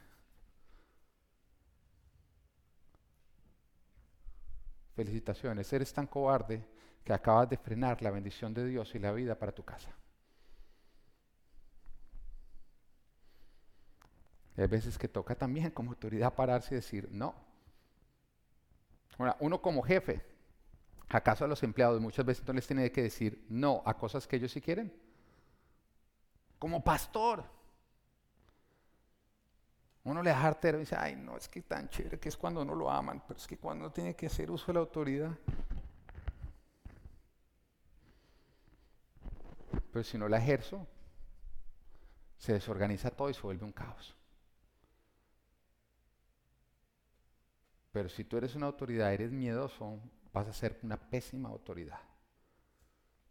[4.95, 6.65] Felicitaciones, eres tan cobarde
[7.05, 9.91] que acabas de frenar la bendición de Dios y la vida para tu casa.
[14.57, 17.35] Hay veces que toca también como autoridad pararse y decir no.
[19.19, 20.23] Ahora, uno como jefe,
[21.09, 24.37] ¿acaso a los empleados muchas veces no les tiene que decir no a cosas que
[24.37, 24.93] ellos sí quieren?
[26.61, 27.43] Como pastor.
[30.05, 32.65] Uno le da artero y dice, ay, no, es que tan chévere que es cuando
[32.65, 35.31] no lo aman, pero es que cuando uno tiene que hacer uso de la autoridad.
[39.91, 40.87] Pero si no la ejerzo,
[42.37, 44.15] se desorganiza todo y se vuelve un caos.
[47.91, 49.99] Pero si tú eres una autoridad, eres miedoso,
[50.33, 52.01] vas a ser una pésima autoridad.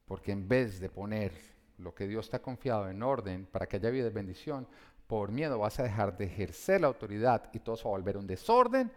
[0.05, 3.77] Porque en vez de poner lo que Dios te ha confiado en orden para que
[3.77, 4.67] haya vida de bendición,
[5.07, 8.17] por miedo vas a dejar de ejercer la autoridad y todo se va a volver
[8.17, 8.91] un desorden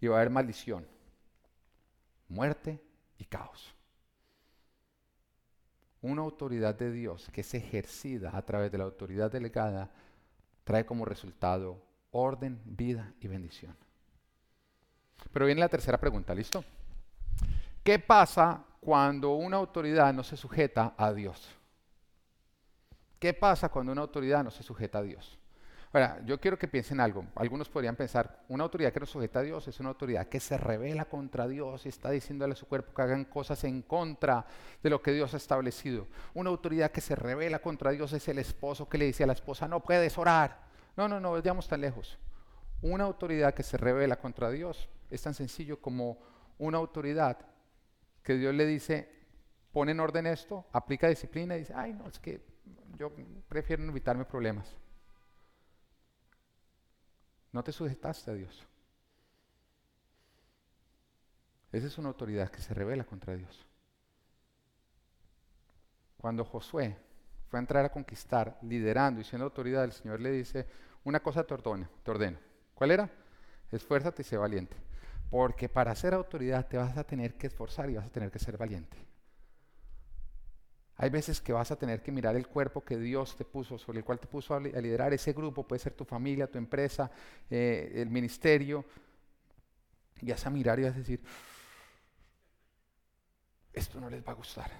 [0.00, 0.86] y va a haber maldición,
[2.28, 2.80] muerte
[3.18, 3.74] y caos.
[6.02, 9.90] Una autoridad de Dios que es ejercida a través de la autoridad delegada
[10.62, 13.76] trae como resultado orden, vida y bendición.
[15.32, 16.64] Pero viene la tercera pregunta, ¿listo?
[17.82, 21.56] ¿Qué pasa cuando una autoridad no se sujeta a Dios?
[23.18, 25.38] ¿Qué pasa cuando una autoridad no se sujeta a Dios?
[25.92, 27.24] Ahora, yo quiero que piensen algo.
[27.36, 30.58] Algunos podrían pensar, una autoridad que no sujeta a Dios es una autoridad que se
[30.58, 34.44] revela contra Dios y está diciéndole a su cuerpo que hagan cosas en contra
[34.82, 36.06] de lo que Dios ha establecido.
[36.34, 39.32] Una autoridad que se revela contra Dios es el esposo que le dice a la
[39.32, 40.66] esposa, no puedes orar.
[40.96, 42.18] No, no, no, vayamos tan lejos.
[42.82, 46.18] Una autoridad que se revela contra Dios es tan sencillo como
[46.58, 47.38] una autoridad
[48.22, 49.08] que Dios le dice,
[49.72, 52.55] pone en orden esto, aplica disciplina y dice, ay, no, es que
[52.96, 53.12] yo
[53.48, 54.74] prefiero evitarme problemas.
[57.52, 58.66] No te sujetaste a Dios.
[61.72, 63.66] Esa es una autoridad que se revela contra Dios.
[66.16, 66.96] Cuando Josué
[67.48, 70.66] fue a entrar a conquistar, liderando y siendo autoridad, el Señor le dice,
[71.04, 72.38] una cosa te ordeno, te ordeno.
[72.74, 73.10] ¿Cuál era?
[73.70, 74.76] Esfuérzate y sé valiente.
[75.30, 78.38] Porque para ser autoridad te vas a tener que esforzar y vas a tener que
[78.38, 79.05] ser valiente.
[80.98, 83.98] Hay veces que vas a tener que mirar el cuerpo que Dios te puso, sobre
[83.98, 87.10] el cual te puso a liderar ese grupo, puede ser tu familia, tu empresa,
[87.50, 88.84] eh, el ministerio,
[90.22, 91.22] y vas a mirar y vas a decir,
[93.74, 94.70] esto no les va a gustar.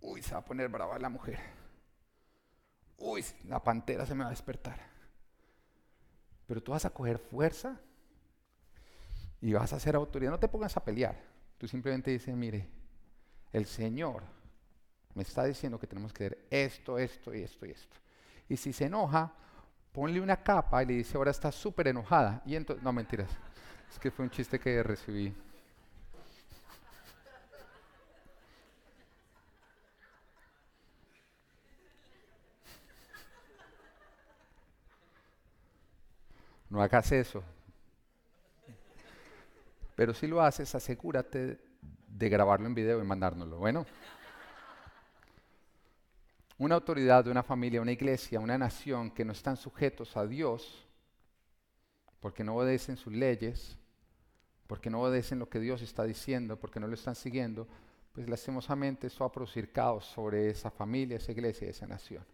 [0.00, 1.38] Uy, se va a poner brava la mujer.
[2.98, 4.80] Uy, la pantera se me va a despertar.
[6.46, 7.80] Pero tú vas a coger fuerza
[9.40, 10.32] y vas a ser autoridad.
[10.32, 11.20] No te pongas a pelear.
[11.58, 12.68] Tú simplemente dices, mire,
[13.52, 14.35] el Señor
[15.16, 17.96] me está diciendo que tenemos que hacer esto, esto y esto y esto.
[18.50, 19.32] Y si se enoja,
[19.90, 22.42] ponle una capa y le dice, ahora está súper enojada.
[22.44, 23.30] Y entonces, no mentiras,
[23.90, 25.34] es que fue un chiste que recibí.
[36.68, 37.42] No hagas eso.
[39.94, 41.58] Pero si lo haces, asegúrate
[42.06, 43.56] de grabarlo en video y mandárnoslo.
[43.56, 43.86] Bueno.
[46.58, 50.86] Una autoridad de una familia, una iglesia, una nación que no están sujetos a Dios
[52.20, 53.78] porque no obedecen sus leyes,
[54.66, 57.68] porque no obedecen lo que Dios está diciendo, porque no lo están siguiendo,
[58.12, 62.24] pues lastimosamente eso va a producir caos sobre esa familia, esa iglesia, esa nación.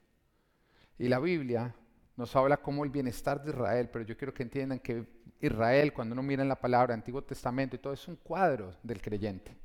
[0.98, 1.74] Y la Biblia
[2.16, 5.04] nos habla como el bienestar de Israel, pero yo quiero que entiendan que
[5.40, 9.02] Israel, cuando uno mira en la palabra Antiguo Testamento y todo, es un cuadro del
[9.02, 9.56] creyente.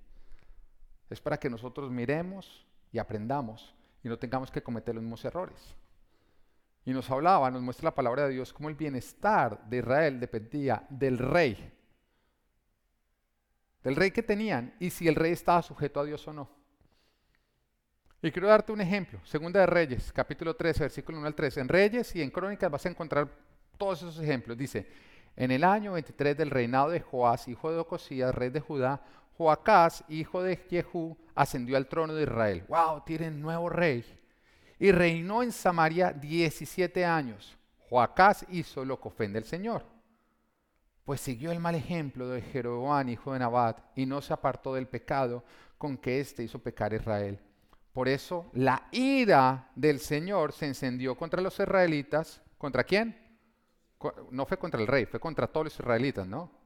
[1.10, 3.77] Es para que nosotros miremos y aprendamos
[4.08, 5.76] y no tengamos que cometer los mismos errores.
[6.86, 10.88] Y nos hablaba, nos muestra la palabra de Dios, cómo el bienestar de Israel dependía
[10.90, 11.74] del rey.
[13.84, 16.50] Del rey que tenían y si el rey estaba sujeto a Dios o no.
[18.22, 19.20] Y quiero darte un ejemplo.
[19.26, 21.58] Segunda de Reyes, capítulo 13, versículo 1 al 3.
[21.58, 23.30] En Reyes y en Crónicas vas a encontrar
[23.78, 24.58] todos esos ejemplos.
[24.58, 24.88] Dice,
[25.36, 29.04] en el año 23 del reinado de Joás, hijo de Ocosías, rey de Judá,
[29.38, 32.66] Joacás, hijo de Jehú, ascendió al trono de Israel.
[32.68, 33.04] ¡Wow!
[33.06, 34.04] Tienen nuevo rey.
[34.80, 37.58] Y reinó en Samaria 17 años.
[37.90, 39.86] Joacás hizo lo que ofende al Señor.
[41.06, 44.88] Pues siguió el mal ejemplo de Jeroboam, hijo de Nabat, y no se apartó del
[44.88, 45.44] pecado
[45.78, 47.40] con que éste hizo pecar a Israel.
[47.94, 52.42] Por eso la ira del Señor se encendió contra los israelitas.
[52.58, 53.16] ¿Contra quién?
[54.32, 56.57] No fue contra el rey, fue contra todos los israelitas, ¿no?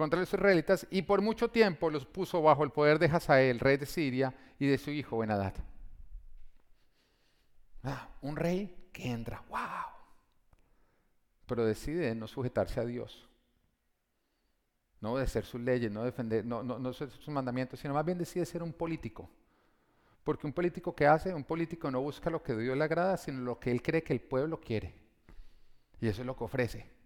[0.00, 3.76] Contra los israelitas y por mucho tiempo los puso bajo el poder de Hazael, rey
[3.76, 5.52] de Siria, y de su hijo Benadad.
[7.82, 9.92] Ah, un rey que entra, wow.
[11.44, 13.28] Pero decide no sujetarse a Dios.
[15.02, 18.46] No obedecer sus leyes, no defender, no, no, no sus mandamientos, sino más bien decide
[18.46, 19.28] ser un político.
[20.24, 23.40] Porque un político que hace, un político no busca lo que Dios le agrada, sino
[23.40, 24.94] lo que él cree que el pueblo quiere.
[26.00, 26.99] Y eso es lo que ofrece.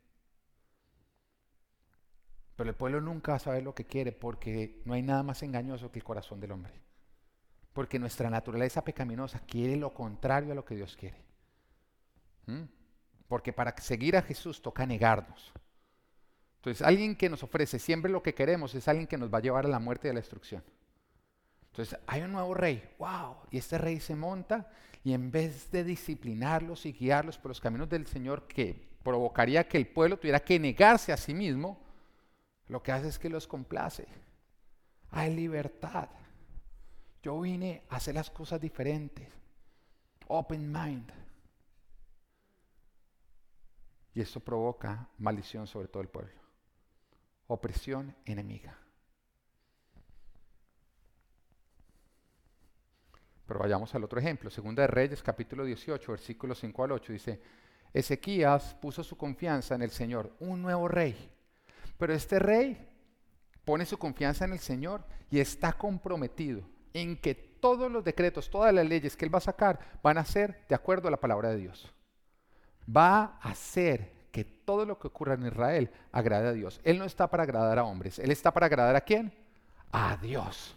[2.57, 5.43] Pero el pueblo nunca va a saber lo que quiere porque no hay nada más
[5.43, 6.73] engañoso que el corazón del hombre.
[7.73, 11.17] Porque nuestra naturaleza pecaminosa quiere lo contrario a lo que Dios quiere.
[12.47, 12.62] ¿Mm?
[13.27, 15.53] Porque para seguir a Jesús toca negarnos.
[16.57, 19.43] Entonces, alguien que nos ofrece siempre lo que queremos es alguien que nos va a
[19.43, 20.62] llevar a la muerte y a la destrucción.
[21.67, 24.71] Entonces, hay un nuevo rey, wow, y este rey se monta
[25.03, 29.77] y en vez de disciplinarlos y guiarlos por los caminos del Señor que provocaría que
[29.77, 31.84] el pueblo tuviera que negarse a sí mismo,
[32.68, 34.07] lo que hace es que los complace.
[35.11, 36.09] Hay libertad.
[37.22, 39.29] Yo vine a hacer las cosas diferentes.
[40.29, 41.11] Open mind.
[44.14, 46.40] Y eso provoca maldición sobre todo el pueblo.
[47.48, 48.79] Opresión enemiga.
[53.46, 54.50] Pero vayamos al otro ejemplo.
[54.50, 57.12] Segunda de Reyes, capítulo 18, versículos 5 al 8.
[57.12, 57.42] Dice,
[57.92, 61.34] Ezequías puso su confianza en el Señor, un nuevo rey.
[61.99, 62.89] Pero este rey
[63.65, 68.73] pone su confianza en el Señor y está comprometido en que todos los decretos, todas
[68.75, 71.51] las leyes que él va a sacar van a ser de acuerdo a la palabra
[71.51, 71.93] de Dios.
[72.95, 76.81] Va a hacer que todo lo que ocurra en Israel agrade a Dios.
[76.85, 79.33] Él no está para agradar a hombres, él está para agradar a quién?
[79.93, 80.77] A Dios.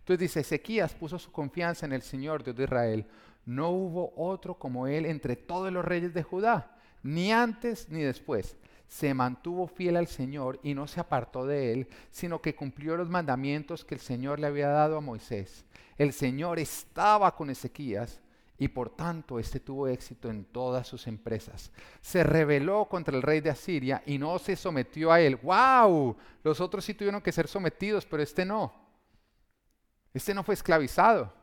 [0.00, 3.06] Entonces dice, Ezequías puso su confianza en el Señor Dios de Israel.
[3.46, 8.56] No hubo otro como él entre todos los reyes de Judá, ni antes ni después.
[8.88, 13.08] Se mantuvo fiel al Señor y no se apartó de él, sino que cumplió los
[13.08, 15.64] mandamientos que el Señor le había dado a Moisés.
[15.98, 18.20] El Señor estaba con Ezequías
[18.58, 21.70] y por tanto éste tuvo éxito en todas sus empresas.
[22.00, 25.36] Se rebeló contra el rey de Asiria y no se sometió a él.
[25.36, 26.16] ¡Wow!
[26.42, 28.72] Los otros sí tuvieron que ser sometidos, pero este no.
[30.12, 31.37] Este no fue esclavizado.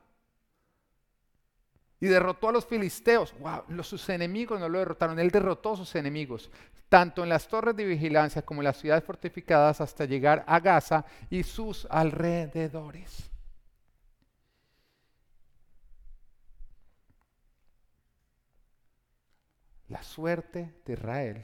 [2.06, 3.34] Y derrotó a los filisteos.
[3.40, 5.18] Wow, los, sus enemigos no lo derrotaron.
[5.18, 6.52] Él derrotó a sus enemigos,
[6.88, 11.04] tanto en las torres de vigilancia como en las ciudades fortificadas, hasta llegar a Gaza
[11.32, 13.32] y sus alrededores.
[19.88, 21.44] La suerte de Israel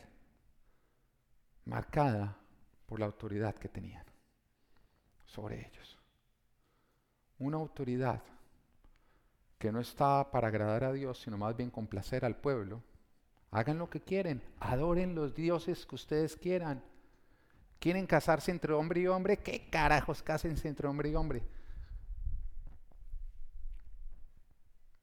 [1.66, 2.38] marcada
[2.86, 4.06] por la autoridad que tenían
[5.26, 5.98] sobre ellos
[7.40, 8.22] una autoridad
[9.62, 12.82] que no está para agradar a Dios, sino más bien complacer al pueblo,
[13.52, 16.84] hagan lo que quieren, adoren los dioses que ustedes quieran.
[17.80, 19.38] ¿Quieren casarse entre hombre y hombre?
[19.38, 21.44] ¿Qué carajos cásense entre hombre y hombre?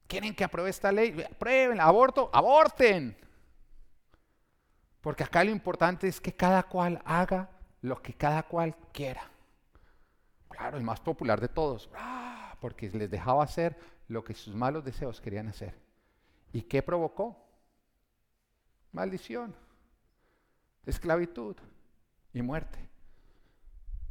[0.08, 1.24] ¿Quieren que apruebe esta ley?
[1.30, 3.16] Aprueben, aborto, aborten.
[5.00, 7.48] Porque acá lo importante es que cada cual haga
[7.80, 9.30] lo que cada cual quiera.
[10.48, 11.88] Claro, el más popular de todos
[12.60, 13.78] porque les dejaba hacer
[14.08, 15.74] lo que sus malos deseos querían hacer.
[16.52, 17.36] ¿Y qué provocó?
[18.92, 19.54] Maldición,
[20.86, 21.56] esclavitud
[22.32, 22.88] y muerte.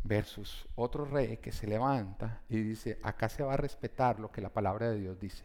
[0.04, 4.42] Versus otro rey que se levanta y dice, acá se va a respetar lo que
[4.42, 5.44] la palabra de Dios dice.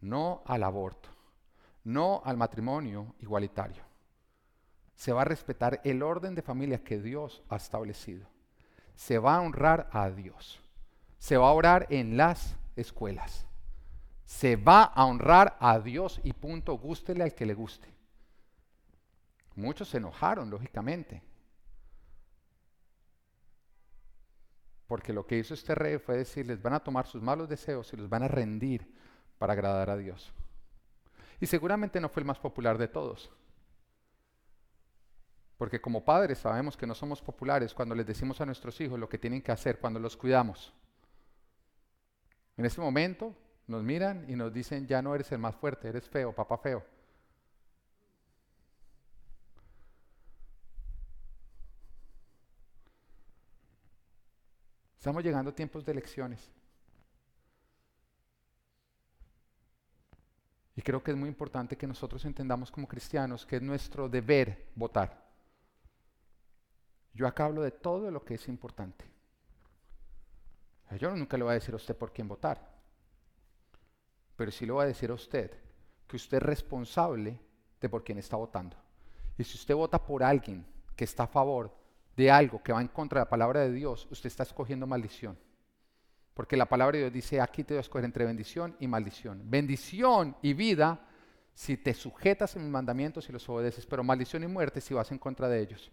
[0.00, 1.08] No al aborto,
[1.84, 3.84] no al matrimonio igualitario.
[4.96, 8.26] Se va a respetar el orden de familia que Dios ha establecido.
[8.94, 10.60] Se va a honrar a Dios.
[11.18, 13.46] Se va a orar en las escuelas.
[14.24, 17.88] Se va a honrar a Dios y punto, gústele al que le guste.
[19.54, 21.22] Muchos se enojaron, lógicamente.
[24.86, 27.96] Porque lo que hizo este rey fue decirles, van a tomar sus malos deseos y
[27.96, 28.86] los van a rendir
[29.38, 30.32] para agradar a Dios.
[31.40, 33.30] Y seguramente no fue el más popular de todos.
[35.56, 39.08] Porque como padres sabemos que no somos populares cuando les decimos a nuestros hijos lo
[39.08, 40.72] que tienen que hacer, cuando los cuidamos.
[42.56, 43.34] En ese momento
[43.66, 46.82] nos miran y nos dicen, ya no eres el más fuerte, eres feo, papá feo.
[54.96, 56.50] Estamos llegando a tiempos de elecciones.
[60.74, 64.66] Y creo que es muy importante que nosotros entendamos como cristianos que es nuestro deber
[64.74, 65.24] votar.
[67.14, 69.15] Yo acá hablo de todo lo que es importante.
[70.98, 72.60] Yo nunca le voy a decir a usted por quién votar,
[74.36, 75.50] pero sí le voy a decir a usted
[76.06, 77.38] que usted es responsable
[77.80, 78.76] de por quién está votando.
[79.36, 80.64] Y si usted vota por alguien
[80.94, 81.74] que está a favor
[82.16, 85.38] de algo que va en contra de la palabra de Dios, usted está escogiendo maldición.
[86.32, 89.42] Porque la palabra de Dios dice, aquí te voy a escoger entre bendición y maldición.
[89.44, 91.00] Bendición y vida
[91.52, 95.10] si te sujetas a mis mandamientos y los obedeces, pero maldición y muerte si vas
[95.10, 95.90] en contra de ellos.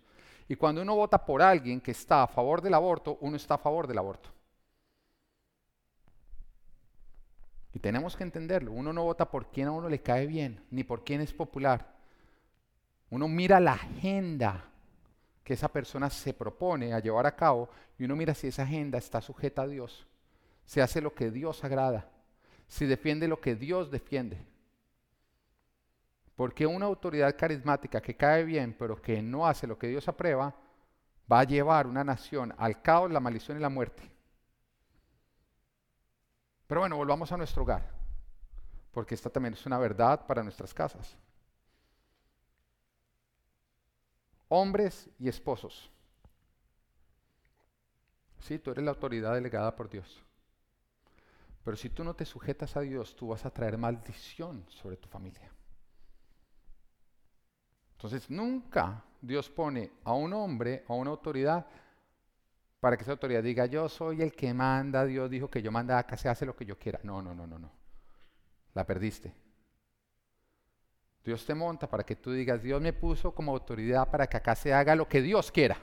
[0.47, 3.57] Y cuando uno vota por alguien que está a favor del aborto, uno está a
[3.57, 4.29] favor del aborto.
[7.73, 8.71] Y tenemos que entenderlo.
[8.71, 11.93] Uno no vota por quien a uno le cae bien, ni por quién es popular.
[13.09, 14.65] Uno mira la agenda
[15.43, 18.97] que esa persona se propone a llevar a cabo y uno mira si esa agenda
[18.97, 20.07] está sujeta a Dios,
[20.65, 22.09] si hace lo que Dios agrada,
[22.67, 24.37] si defiende lo que Dios defiende.
[26.35, 30.55] Porque una autoridad carismática que cae bien pero que no hace lo que Dios aprueba,
[31.31, 34.12] va a llevar una nación al caos, la maldición y la muerte.
[36.73, 37.87] Pero bueno, volvamos a nuestro hogar,
[38.91, 41.15] porque esta también es una verdad para nuestras casas.
[44.47, 45.91] Hombres y esposos.
[48.39, 50.23] Sí, tú eres la autoridad delegada por Dios.
[51.63, 55.07] Pero si tú no te sujetas a Dios, tú vas a traer maldición sobre tu
[55.07, 55.51] familia.
[57.97, 61.67] Entonces, nunca Dios pone a un hombre, a una autoridad,
[62.83, 65.97] para que esa autoridad diga, yo soy el que manda, Dios dijo que yo manda
[65.97, 66.99] acá, se hace lo que yo quiera.
[67.01, 67.71] No, no, no, no, no.
[68.73, 69.33] La perdiste.
[71.23, 74.53] Dios te monta para que tú digas, Dios me puso como autoridad para que acá
[74.53, 75.77] se haga lo que Dios quiera.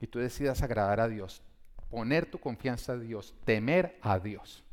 [0.00, 1.44] Y tú decidas agradar a Dios,
[1.88, 4.64] poner tu confianza a Dios, temer a Dios.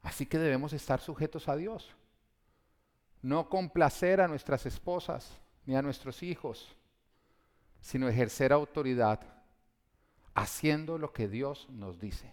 [0.00, 1.94] Así que debemos estar sujetos a Dios.
[3.20, 6.74] No complacer a nuestras esposas ni a nuestros hijos
[7.80, 9.20] sino ejercer autoridad
[10.34, 12.32] haciendo lo que Dios nos dice,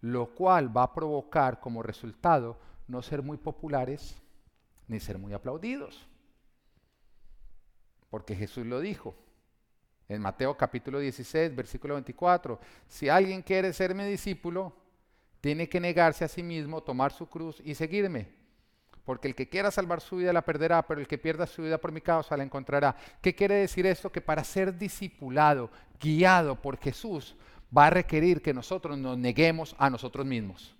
[0.00, 4.16] lo cual va a provocar como resultado no ser muy populares
[4.88, 6.06] ni ser muy aplaudidos.
[8.10, 9.14] Porque Jesús lo dijo
[10.08, 14.72] en Mateo capítulo 16, versículo 24, si alguien quiere ser mi discípulo,
[15.40, 18.45] tiene que negarse a sí mismo, tomar su cruz y seguirme.
[19.06, 21.78] Porque el que quiera salvar su vida la perderá, pero el que pierda su vida
[21.78, 22.96] por mi causa la encontrará.
[23.22, 24.10] ¿Qué quiere decir esto?
[24.10, 27.36] Que para ser discipulado, guiado por Jesús,
[27.74, 30.74] va a requerir que nosotros nos neguemos a nosotros mismos.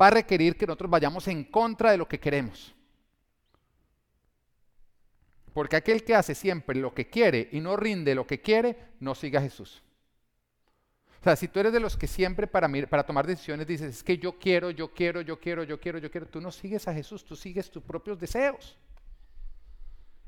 [0.00, 2.74] Va a requerir que nosotros vayamos en contra de lo que queremos.
[5.54, 9.14] Porque aquel que hace siempre lo que quiere y no rinde lo que quiere, no
[9.14, 9.82] siga a Jesús.
[11.22, 14.02] O sea, si tú eres de los que siempre para, para tomar decisiones dices, es
[14.02, 16.92] que yo quiero, yo quiero, yo quiero, yo quiero, yo quiero, tú no sigues a
[16.92, 18.76] Jesús, tú sigues tus propios deseos.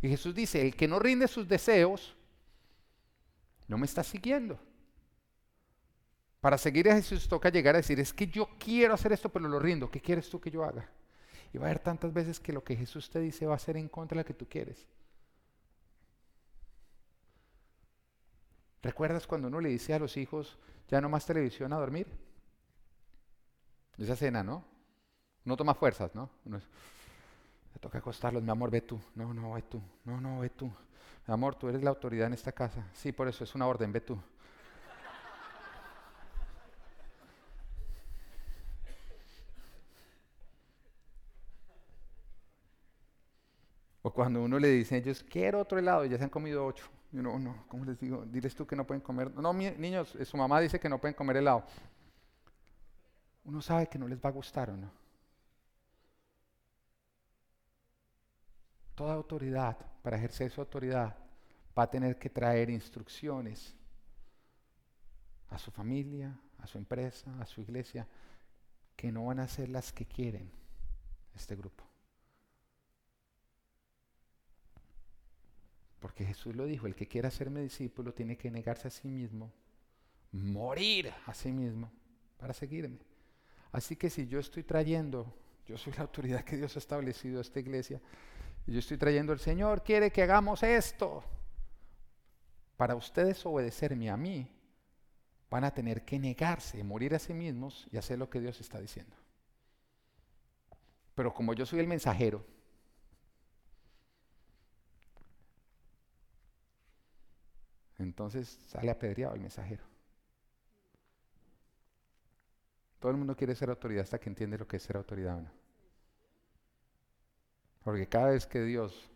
[0.00, 2.14] Y Jesús dice, el que no rinde sus deseos,
[3.66, 4.56] no me está siguiendo.
[6.40, 9.48] Para seguir a Jesús toca llegar a decir, es que yo quiero hacer esto, pero
[9.48, 9.90] lo rindo.
[9.90, 10.88] ¿Qué quieres tú que yo haga?
[11.52, 13.76] Y va a haber tantas veces que lo que Jesús te dice va a ser
[13.76, 14.86] en contra de lo que tú quieres.
[18.84, 20.58] ¿Recuerdas cuando uno le dice a los hijos,
[20.88, 22.06] ya no más televisión a dormir?
[23.96, 24.62] Esa cena, ¿no?
[25.42, 26.28] No toma fuerzas, ¿no?
[26.44, 29.00] Uno le toca acostarlos, mi amor, ve tú.
[29.14, 29.80] No, no, ve tú.
[30.04, 30.66] No, no, ve tú.
[31.26, 32.86] Mi amor, tú eres la autoridad en esta casa.
[32.92, 34.20] Sí, por eso es una orden, ve tú.
[44.02, 46.88] O cuando uno le dice ellos, quiero otro helado, y ya se han comido ocho.
[47.12, 48.24] Y uno, no, ¿cómo les digo?
[48.24, 49.30] Diles tú que no pueden comer.
[49.34, 51.64] No, niños, su mamá dice que no pueden comer helado.
[53.44, 54.90] Uno sabe que no les va a gustar o no.
[58.94, 61.16] Toda autoridad, para ejercer su autoridad,
[61.76, 63.74] va a tener que traer instrucciones
[65.50, 68.06] a su familia, a su empresa, a su iglesia,
[68.94, 70.50] que no van a ser las que quieren
[71.34, 71.84] este grupo.
[76.04, 79.50] Porque Jesús lo dijo, el que quiera mi discípulo tiene que negarse a sí mismo,
[80.32, 81.90] morir a sí mismo
[82.36, 82.98] para seguirme.
[83.72, 85.34] Así que si yo estoy trayendo,
[85.64, 88.02] yo soy la autoridad que Dios ha establecido a esta iglesia,
[88.66, 91.24] y yo estoy trayendo, el Señor quiere que hagamos esto,
[92.76, 94.46] para ustedes obedecerme a mí,
[95.48, 98.78] van a tener que negarse, morir a sí mismos y hacer lo que Dios está
[98.78, 99.16] diciendo.
[101.14, 102.44] Pero como yo soy el mensajero,
[107.98, 109.84] entonces sale apedreado el mensajero.
[112.98, 115.42] Todo el mundo quiere ser autoridad hasta que entiende lo que es ser autoridad o
[115.42, 115.50] no.
[117.82, 119.10] Porque cada vez que Dios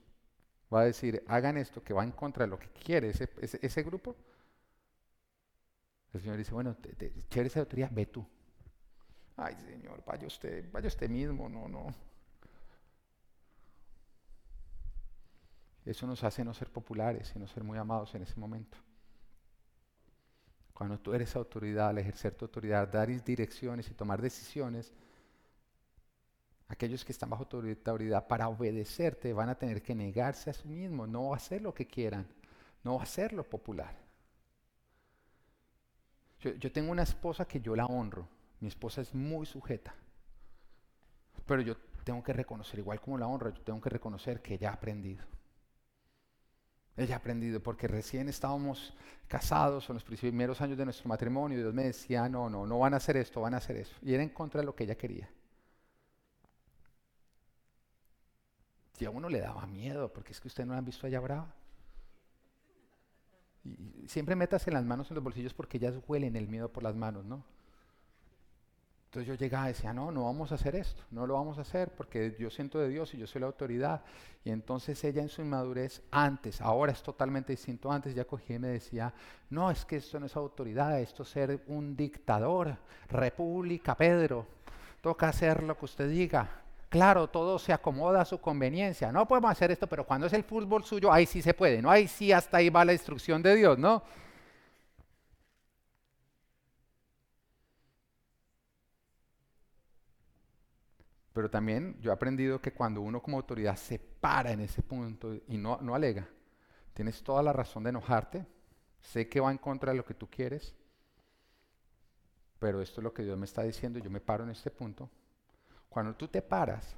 [0.72, 3.82] va a decir, hagan esto que va en contra de lo que quiere ese, ese,
[3.82, 4.14] grupo,
[6.12, 8.26] el Señor dice, bueno, te, te, esa autoridad, ve tú.
[9.36, 11.94] Ay, Señor, vaya usted, vaya usted mismo, no, no.
[15.88, 18.76] Eso nos hace no ser populares y no ser muy amados en ese momento.
[20.74, 24.92] Cuando tú eres autoridad, al ejercer tu autoridad, dar direcciones y tomar decisiones,
[26.68, 30.68] aquellos que están bajo tu autoridad para obedecerte van a tener que negarse a sí
[30.68, 32.26] mismos, no hacer lo que quieran,
[32.84, 33.96] no hacer lo popular.
[36.40, 38.28] Yo, tengo una esposa que yo la honro,
[38.60, 39.94] mi esposa es muy sujeta,
[41.46, 44.68] pero yo tengo que reconocer, igual como la honro, yo tengo que reconocer que ella
[44.68, 45.24] ha aprendido.
[46.98, 48.92] Ella ha aprendido porque recién estábamos
[49.28, 52.78] casados en los primeros años de nuestro matrimonio y Dios me decía, no, no, no
[52.80, 53.94] van a hacer esto, van a hacer eso.
[54.02, 55.30] Y era en contra de lo que ella quería.
[58.98, 61.20] Y a uno le daba miedo, porque es que usted no la han visto allá
[61.20, 61.54] brava.
[63.62, 66.96] Y siempre métase las manos en los bolsillos porque ellas huelen el miedo por las
[66.96, 67.44] manos, ¿no?
[69.08, 71.62] Entonces yo llegaba y decía, no, no vamos a hacer esto, no lo vamos a
[71.62, 74.02] hacer porque yo siento de Dios y yo soy la autoridad.
[74.44, 78.58] Y entonces ella en su inmadurez, antes, ahora es totalmente distinto, antes ya cogía y
[78.58, 79.14] me decía,
[79.48, 82.76] no, es que esto no es autoridad, esto es ser un dictador,
[83.08, 84.44] república, Pedro,
[85.00, 86.60] toca hacer lo que usted diga.
[86.90, 89.10] Claro, todo se acomoda a su conveniencia.
[89.10, 91.90] No podemos hacer esto, pero cuando es el fútbol suyo, ahí sí se puede, ¿no?
[91.90, 94.02] Ahí sí hasta ahí va la instrucción de Dios, ¿no?
[101.38, 105.36] Pero también yo he aprendido que cuando uno como autoridad se para en ese punto
[105.46, 106.26] y no, no alega,
[106.92, 108.44] tienes toda la razón de enojarte,
[108.98, 110.74] sé que va en contra de lo que tú quieres,
[112.58, 115.08] pero esto es lo que Dios me está diciendo yo me paro en este punto.
[115.88, 116.96] Cuando tú te paras,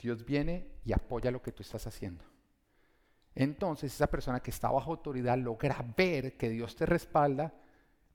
[0.00, 2.24] Dios viene y apoya lo que tú estás haciendo.
[3.36, 7.54] Entonces esa persona que está bajo autoridad logra ver que Dios te respalda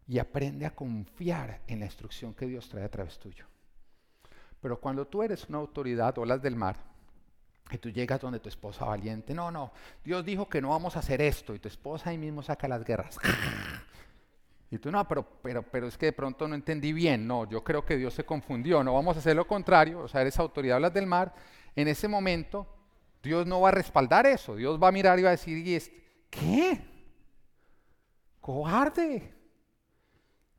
[0.05, 3.48] y aprende a confiar en la instrucción que Dios trae a través tuyo.
[4.61, 6.75] Pero cuando tú eres una autoridad, olas del mar,
[7.71, 9.71] y tú llegas donde tu esposa valiente, no, no,
[10.03, 12.83] Dios dijo que no vamos a hacer esto, y tu esposa ahí mismo saca las
[12.83, 13.17] guerras.
[14.71, 17.63] Y tú no, pero, pero, pero es que de pronto no entendí bien, no, yo
[17.63, 20.77] creo que Dios se confundió, no vamos a hacer lo contrario, o sea, eres autoridad,
[20.77, 21.33] olas del mar,
[21.75, 22.67] en ese momento
[23.23, 25.75] Dios no va a respaldar eso, Dios va a mirar y va a decir, ¿y
[25.75, 25.99] este?
[26.29, 26.81] ¿qué?
[28.39, 29.33] Cobarde.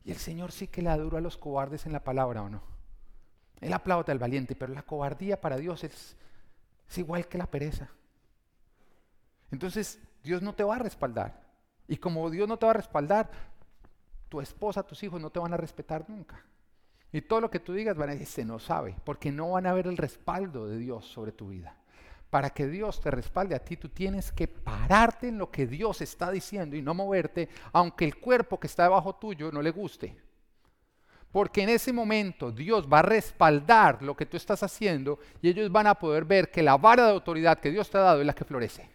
[0.02, 2.69] Y el Señor sí que le duro a los cobardes en la palabra, ¿o no?
[3.60, 6.16] Él aplaude al valiente, pero la cobardía para Dios es,
[6.88, 7.90] es igual que la pereza.
[9.50, 11.40] Entonces, Dios no te va a respaldar.
[11.88, 13.30] Y como Dios no te va a respaldar,
[14.28, 16.42] tu esposa, tus hijos no te van a respetar nunca.
[17.12, 19.66] Y todo lo que tú digas van a decir, se no sabe, porque no van
[19.66, 21.76] a ver el respaldo de Dios sobre tu vida.
[22.30, 26.00] Para que Dios te respalde a ti, tú tienes que pararte en lo que Dios
[26.00, 30.16] está diciendo y no moverte, aunque el cuerpo que está debajo tuyo no le guste.
[31.32, 35.70] Porque en ese momento Dios va a respaldar lo que tú estás haciendo y ellos
[35.70, 38.26] van a poder ver que la vara de autoridad que Dios te ha dado es
[38.26, 38.90] la que florece.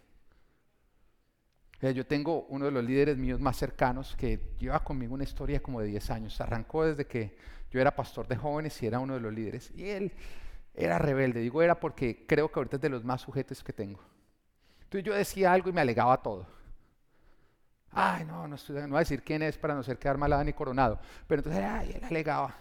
[1.93, 5.81] Yo tengo uno de los líderes míos más cercanos que lleva conmigo una historia como
[5.81, 6.41] de 10 años.
[6.41, 7.37] Arrancó desde que
[7.69, 9.71] yo era pastor de jóvenes y era uno de los líderes.
[9.75, 10.11] Y él
[10.73, 11.41] era rebelde.
[11.41, 13.99] Digo era porque creo que ahorita es de los más sujetos que tengo.
[14.83, 16.47] Entonces yo decía algo y me alegaba todo.
[17.97, 20.43] Ay, no, no, estoy, no voy a decir quién es para no ser quedar malada
[20.43, 20.99] ni coronado.
[21.27, 22.53] Pero entonces, ay, él alegaba.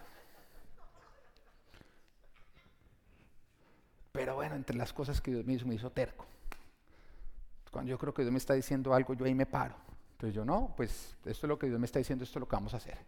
[4.13, 6.25] Pero bueno, entre las cosas que Dios me hizo, me hizo terco.
[7.73, 9.75] Cuando yo creo que Dios me está diciendo algo, yo ahí me paro.
[10.13, 12.47] Entonces yo, no, pues esto es lo que Dios me está diciendo, esto es lo
[12.47, 12.99] que vamos a hacer.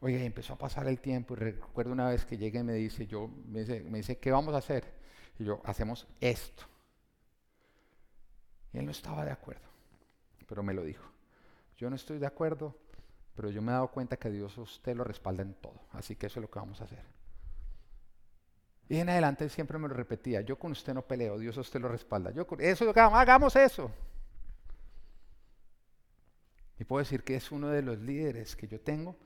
[0.00, 3.06] Oye, empezó a pasar el tiempo y recuerdo una vez que llegué y me dice,
[3.06, 4.92] yo, me dice, me dice, ¿qué vamos a hacer?
[5.38, 6.64] Y yo, hacemos esto.
[8.74, 9.65] Y él no estaba de acuerdo
[10.46, 11.04] pero me lo dijo.
[11.76, 12.76] Yo no estoy de acuerdo,
[13.34, 15.80] pero yo me he dado cuenta que Dios usted lo respalda en todo.
[15.92, 17.04] Así que eso es lo que vamos a hacer.
[18.88, 21.88] Y en adelante siempre me lo repetía, yo con usted no peleo, Dios usted lo
[21.88, 22.30] respalda.
[22.30, 23.90] Yo eso, hagamos eso.
[26.78, 29.16] Y puedo decir que es uno de los líderes que yo tengo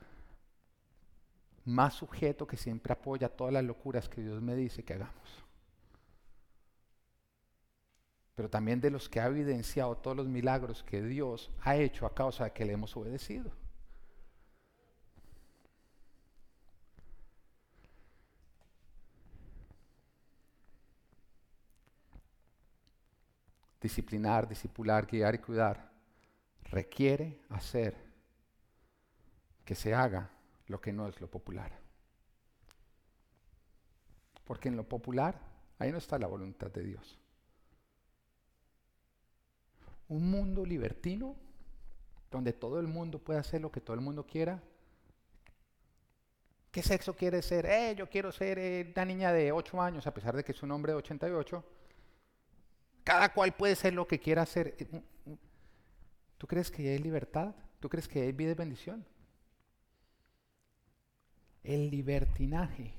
[1.64, 5.44] más sujeto que siempre apoya todas las locuras que Dios me dice que hagamos.
[8.40, 12.14] Pero también de los que ha evidenciado todos los milagros que Dios ha hecho a
[12.14, 13.52] causa de que le hemos obedecido.
[23.78, 25.92] Disciplinar, discipular, guiar y cuidar
[26.62, 27.94] requiere hacer
[29.66, 30.30] que se haga
[30.66, 31.78] lo que no es lo popular.
[34.44, 35.38] Porque en lo popular,
[35.78, 37.19] ahí no está la voluntad de Dios.
[40.10, 41.36] Un mundo libertino,
[42.30, 44.62] donde todo el mundo puede hacer lo que todo el mundo quiera.
[46.70, 47.64] ¿Qué sexo quiere ser?
[47.66, 50.62] Eh, yo quiero ser eh, una niña de 8 años, a pesar de que es
[50.62, 51.64] un hombre de 88.
[53.04, 54.76] Cada cual puede ser lo que quiera hacer.
[56.38, 57.54] ¿Tú crees que hay libertad?
[57.80, 59.04] ¿Tú crees que hay vida y bendición?
[61.62, 62.94] El libertinaje,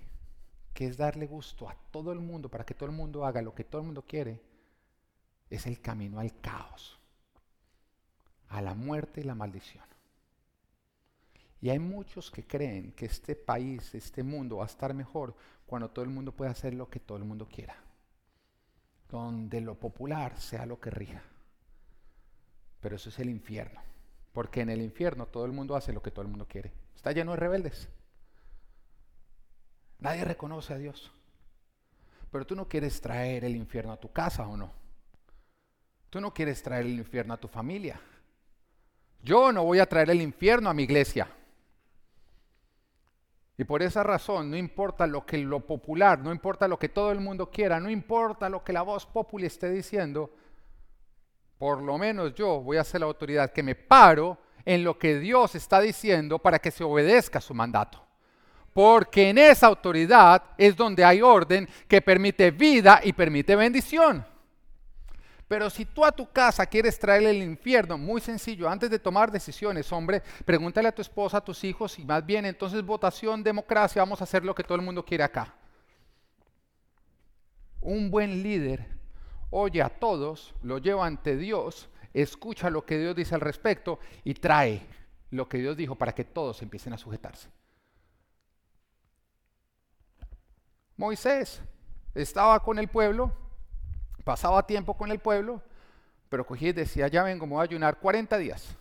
[0.74, 3.54] que es darle gusto a todo el mundo para que todo el mundo haga lo
[3.54, 4.42] que todo el mundo quiere,
[5.50, 7.00] es el camino al caos,
[8.52, 9.84] a la muerte y la maldición.
[11.62, 15.36] Y hay muchos que creen que este país, este mundo va a estar mejor
[15.66, 17.76] cuando todo el mundo pueda hacer lo que todo el mundo quiera.
[19.10, 21.22] Donde lo popular sea lo que rija.
[22.82, 23.80] Pero eso es el infierno.
[24.34, 26.74] Porque en el infierno todo el mundo hace lo que todo el mundo quiere.
[26.96, 27.90] Está lleno de rebeldes.
[30.00, 31.12] Nadie reconoce a Dios.
[32.32, 34.72] Pero tú no quieres traer el infierno a tu casa o no.
[36.10, 38.02] Tú no quieres traer el infierno a tu familia.
[39.24, 41.28] Yo no voy a traer el infierno a mi iglesia.
[43.58, 47.12] Y por esa razón, no importa lo que lo popular, no importa lo que todo
[47.12, 50.32] el mundo quiera, no importa lo que la voz popular esté diciendo,
[51.60, 55.20] por lo menos yo voy a ser la autoridad que me paro en lo que
[55.20, 58.02] Dios está diciendo para que se obedezca su mandato
[58.74, 64.26] porque en esa autoridad es donde hay orden que permite vida y permite bendición.
[65.52, 69.30] Pero si tú a tu casa quieres traerle el infierno, muy sencillo, antes de tomar
[69.30, 74.02] decisiones, hombre, pregúntale a tu esposa, a tus hijos, y más bien entonces votación, democracia,
[74.02, 75.54] vamos a hacer lo que todo el mundo quiere acá.
[77.82, 78.88] Un buen líder
[79.50, 84.36] oye a todos, lo lleva ante Dios, escucha lo que Dios dice al respecto y
[84.36, 84.82] trae
[85.32, 87.50] lo que Dios dijo para que todos empiecen a sujetarse.
[90.96, 91.62] Moisés
[92.16, 93.41] estaba con el pueblo,
[94.22, 95.62] pasaba tiempo con el pueblo,
[96.30, 98.76] pero cogía y decía, ya vengo, me voy a ayunar 40 días.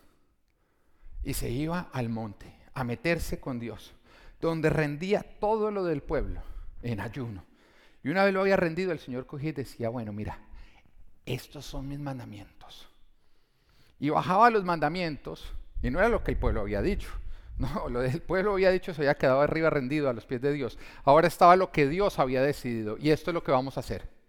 [1.22, 3.92] Y se iba al monte a meterse con Dios,
[4.40, 6.42] donde rendía todo lo del pueblo
[6.82, 7.44] en ayuno.
[8.02, 10.38] Y una vez lo había rendido, el Señor cogía y decía, bueno, mira,
[11.26, 12.88] estos son mis mandamientos.
[13.98, 17.08] Y bajaba los mandamientos, y no era lo que el pueblo había dicho,
[17.58, 20.52] no, lo del pueblo había dicho se había quedado arriba rendido a los pies de
[20.52, 20.78] Dios.
[21.04, 24.19] Ahora estaba lo que Dios había decidido y esto es lo que vamos a hacer.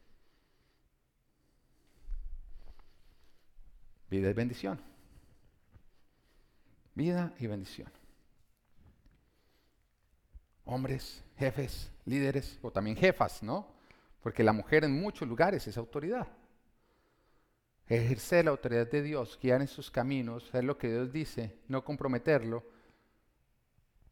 [4.11, 4.79] Vida y bendición.
[6.93, 7.91] Vida y bendición.
[10.65, 13.65] Hombres, jefes, líderes o también jefas, ¿no?
[14.21, 16.27] Porque la mujer en muchos lugares es autoridad.
[17.87, 21.83] Ejercer la autoridad de Dios, guiar en sus caminos, hacer lo que Dios dice, no
[21.83, 22.63] comprometerlo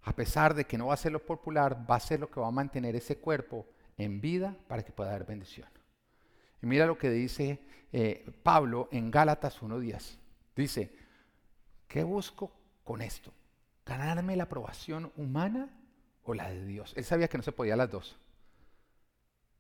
[0.03, 2.39] a pesar de que no va a ser lo popular, va a ser lo que
[2.39, 5.67] va a mantener ese cuerpo en vida para que pueda dar bendición.
[6.61, 7.59] Y mira lo que dice
[7.91, 10.17] eh, Pablo en Gálatas 1.10.
[10.55, 10.93] Dice,
[11.87, 12.51] ¿qué busco
[12.83, 13.33] con esto?
[13.85, 15.69] ¿Ganarme la aprobación humana
[16.23, 16.93] o la de Dios?
[16.95, 18.19] Él sabía que no se podía las dos.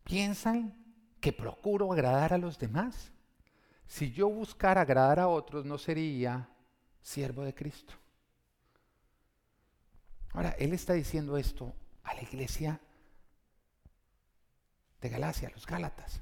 [0.03, 0.73] ¿Piensan
[1.19, 3.11] que procuro agradar a los demás?
[3.87, 6.49] Si yo buscara agradar a otros, no sería
[7.01, 7.93] siervo de Cristo.
[10.33, 11.73] Ahora, él está diciendo esto
[12.03, 12.79] a la iglesia
[15.01, 16.21] de Galacia, a los Gálatas.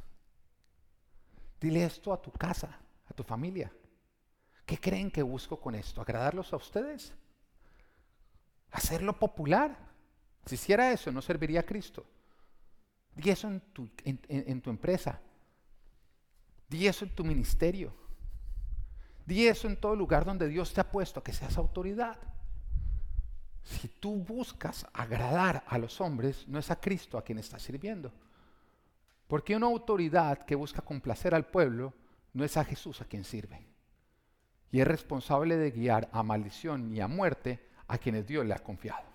[1.60, 2.78] Dile esto a tu casa,
[3.10, 3.72] a tu familia.
[4.66, 6.02] ¿Qué creen que busco con esto?
[6.02, 7.14] ¿Agradarlos a ustedes?
[8.72, 9.78] ¿Hacerlo popular?
[10.46, 12.06] Si hiciera eso, no serviría a Cristo.
[13.16, 13.62] Di eso en
[14.62, 15.20] tu, empresa.
[16.70, 17.94] Di eso en tu ministerio.
[19.26, 22.18] Di eso en todo lugar donde Dios te ha puesto, que seas autoridad.
[23.64, 28.14] Si tú buscas agradar a los hombres, no es a Cristo a quien estás sirviendo.
[29.28, 31.94] Porque una autoridad que busca complacer al pueblo
[32.34, 33.68] no es a Jesús a quien sirve.
[34.72, 38.60] Y es responsable de guiar a maldición y a muerte a quienes Dios le ha
[38.60, 39.06] confiado.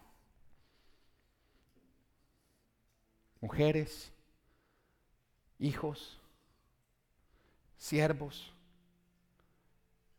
[3.41, 4.13] Mujeres,
[5.59, 6.21] hijos,
[7.77, 8.53] siervos,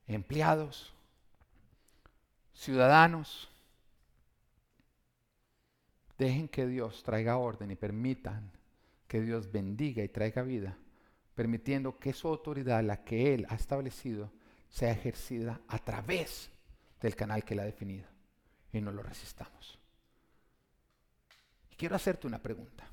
[0.07, 0.93] empleados,
[2.53, 3.49] ciudadanos.
[6.17, 8.51] Dejen que Dios traiga orden y permitan
[9.13, 10.75] que Dios bendiga y traiga vida,
[11.35, 14.31] permitiendo que su autoridad, la que Él ha establecido,
[14.69, 16.49] sea ejercida a través
[16.99, 18.07] del canal que Él ha definido
[18.71, 19.77] y no lo resistamos.
[21.69, 22.87] Y quiero hacerte una pregunta.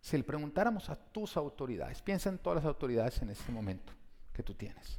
[0.00, 3.92] Si le preguntáramos a tus autoridades, piensa en todas las autoridades en este momento
[4.32, 4.98] que tú tienes.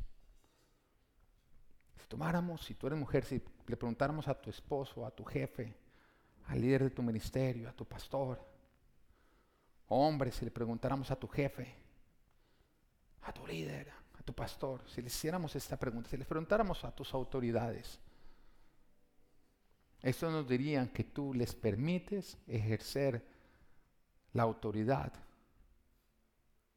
[1.97, 5.75] Si tomáramos, si tú eres mujer, si le preguntáramos a tu esposo, a tu jefe,
[6.47, 8.47] al líder de tu ministerio, a tu pastor,
[9.89, 11.75] hombre, si le preguntáramos a tu jefe,
[13.23, 16.91] a tu líder, a tu pastor, si le hiciéramos esta pregunta, si le preguntáramos a
[16.91, 17.99] tus autoridades,
[20.01, 23.25] estos nos dirían que tú les permites ejercer
[24.33, 25.11] la autoridad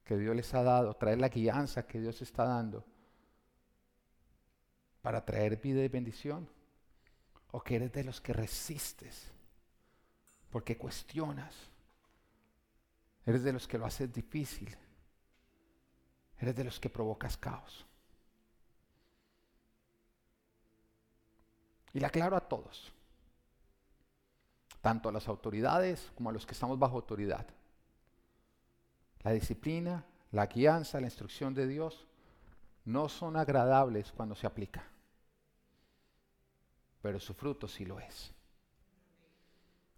[0.05, 2.85] que Dios les ha dado, traer la guianza que Dios está dando
[5.01, 6.49] para traer vida y bendición.
[7.55, 9.31] O que eres de los que resistes
[10.51, 11.55] porque cuestionas.
[13.25, 14.77] Eres de los que lo haces difícil.
[16.39, 17.87] Eres de los que provocas caos.
[21.93, 22.93] Y le aclaro a todos
[24.83, 27.47] tanto a las autoridades como a los que estamos bajo autoridad.
[29.23, 32.07] La disciplina, la guianza, la instrucción de Dios
[32.85, 34.85] no son agradables cuando se aplica,
[37.01, 38.32] pero su fruto sí lo es.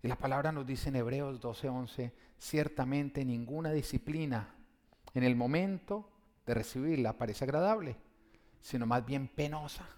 [0.04, 4.54] Y la palabra nos dice en Hebreos 12:11, ciertamente ninguna disciplina
[5.14, 6.10] en el momento
[6.44, 7.96] de recibirla parece agradable,
[8.60, 9.88] sino más bien penosa.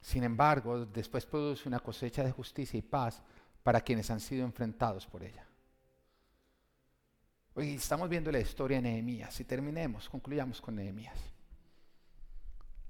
[0.00, 3.22] Sin embargo, después produce una cosecha de justicia y paz
[3.62, 5.46] para quienes han sido enfrentados por ella.
[7.52, 11.20] Hoy estamos viendo la historia de Nehemías y terminemos, concluyamos con Nehemías.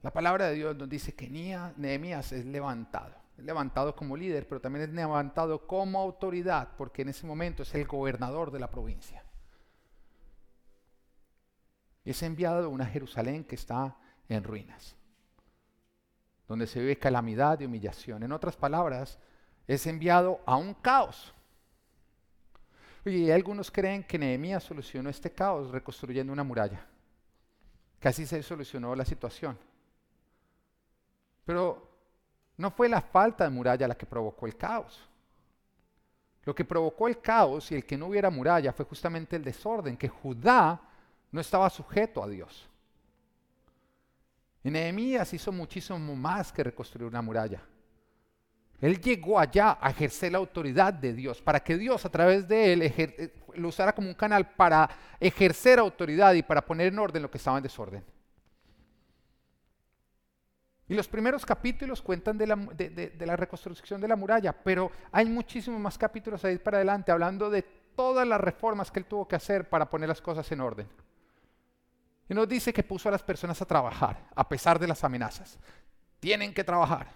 [0.03, 4.89] La palabra de Dios nos dice que Nehemías es levantado, levantado como líder, pero también
[4.89, 9.23] es levantado como autoridad, porque en ese momento es el gobernador de la provincia.
[12.05, 13.97] Es enviado a una Jerusalén que está
[14.29, 14.99] en ruinas
[16.49, 18.23] donde se vive calamidad y humillación.
[18.23, 19.19] En otras palabras,
[19.67, 21.35] es enviado a un caos.
[23.05, 26.85] Y algunos creen que Nehemías solucionó este caos reconstruyendo una muralla.
[28.01, 29.59] Casi se solucionó la situación.
[31.45, 31.88] Pero
[32.59, 35.01] no fue la falta de muralla la que provocó el caos.
[36.45, 39.97] Lo que provocó el caos y el que no hubiera muralla fue justamente el desorden,
[39.97, 40.81] que Judá
[41.31, 42.69] no estaba sujeto a Dios.
[44.65, 47.63] Y Nehemías hizo muchísimo más que reconstruir una muralla.
[48.81, 52.73] Él llegó allá a ejercer la autoridad de Dios, para que Dios a través de
[52.73, 54.89] él eh, lo usara como un canal para
[55.21, 58.05] ejercer autoridad y para poner en orden lo que estaba en desorden.
[60.89, 65.99] Y los primeros capítulos cuentan de la, reconstrucción de la muralla, pero hay muchísimos más
[65.99, 67.63] capítulos ahí para adelante hablando de
[67.95, 70.89] todas las reformas que él tuvo que hacer para poner las cosas en orden.
[72.29, 75.59] Y nos dice que puso a las personas a trabajar, a pesar de las amenazas.
[76.21, 77.09] Tienen que trabajar.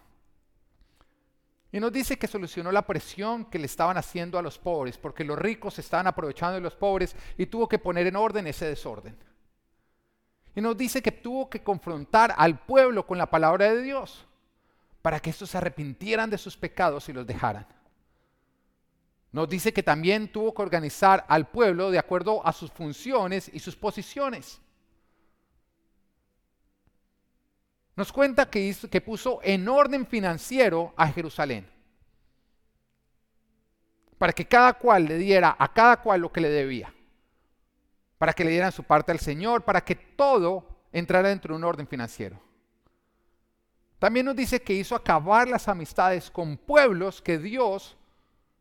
[1.70, 5.24] Y nos dice que solucionó la presión que le estaban haciendo a los pobres, porque
[5.24, 9.16] los ricos estaban aprovechando de los pobres y tuvo que poner en orden ese desorden.
[10.54, 14.26] Y nos dice que tuvo que confrontar al pueblo con la palabra de Dios,
[15.00, 17.66] para que estos se arrepintieran de sus pecados y los dejaran.
[19.32, 23.60] Nos dice que también tuvo que organizar al pueblo de acuerdo a sus funciones y
[23.60, 24.60] sus posiciones.
[27.94, 31.68] nos cuenta que, que puso en orden financiero a Jerusalén.
[34.18, 36.92] Para que cada cual le diera a cada cual lo que le debía.
[38.22, 41.64] Para que le dieran su parte al Señor, para que todo entrara dentro de un
[41.64, 42.40] orden financiero.
[43.98, 47.96] También nos dice que hizo acabar las amistades con pueblos que Dios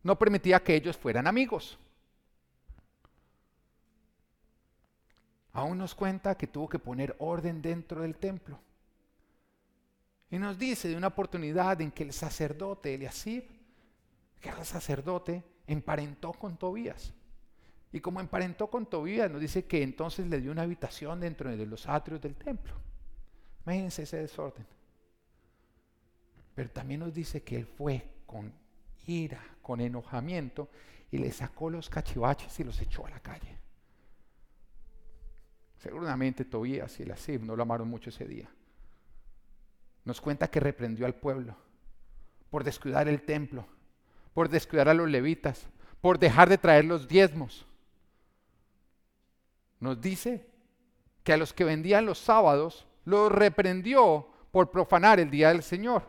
[0.02, 1.78] no permitía que ellos fueran amigos.
[5.54, 8.58] Aún nos cuenta que tuvo que poner orden dentro del templo.
[10.32, 13.44] Y nos dice de una oportunidad en que el sacerdote Eliasib,
[14.40, 17.14] que era el sacerdote, emparentó con Tobías.
[17.92, 21.66] Y como emparentó con Tobías, nos dice que entonces le dio una habitación dentro de
[21.66, 22.74] los atrios del templo.
[23.66, 24.66] Imagínense ese desorden.
[26.56, 28.54] Pero también nos dice que él fue con
[29.08, 30.70] ira, con enojamiento,
[31.12, 33.58] y le sacó los cachivaches y los echó a la calle.
[35.78, 38.50] Seguramente Tobías y Eliasib no lo amaron mucho ese día
[40.06, 41.56] nos cuenta que reprendió al pueblo
[42.50, 43.66] por descuidar el templo,
[44.34, 45.68] por descuidar a los levitas,
[46.02, 47.66] por dejar de traer los diezmos.
[49.82, 50.48] Nos dice
[51.24, 56.04] que a los que vendían los sábados los reprendió por profanar el día del Señor.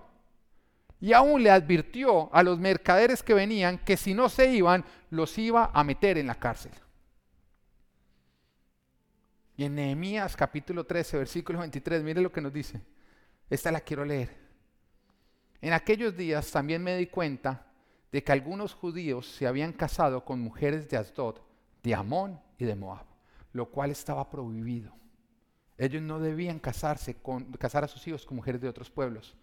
[1.00, 5.36] Y aún le advirtió a los mercaderes que venían que si no se iban, los
[5.36, 6.70] iba a meter en la cárcel.
[9.56, 12.80] Y en Nehemías capítulo 13, versículo 23, mire lo que nos dice.
[13.50, 14.30] Esta la quiero leer.
[15.60, 17.66] En aquellos días también me di cuenta
[18.10, 21.36] de que algunos judíos se habían casado con mujeres de Asdod,
[21.82, 23.06] de Amón y de Moab,
[23.52, 24.92] lo cual estaba prohibido.
[25.78, 29.34] Ellos no debían casarse con, casar a sus hijos con mujeres de otros pueblos.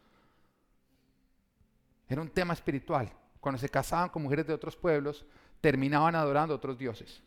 [2.07, 3.11] Era un tema espiritual.
[3.39, 5.25] Cuando se casaban con mujeres de otros pueblos,
[5.61, 7.21] terminaban adorando a otros dioses.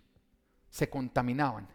[0.70, 1.68] Se contaminaban.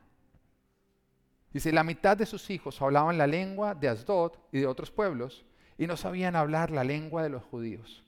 [1.54, 5.46] Dice, la mitad de sus hijos hablaban la lengua de Asdod y de otros pueblos
[5.78, 8.04] y no sabían hablar la lengua de los judíos.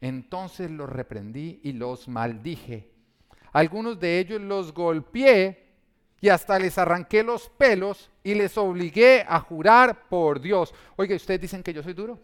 [0.00, 2.90] Entonces los reprendí y los maldije.
[3.52, 5.69] Algunos de ellos los golpeé
[6.20, 10.74] y hasta les arranqué los pelos y les obligué a jurar por Dios.
[10.96, 12.18] Oiga, ¿ustedes dicen que yo soy duro?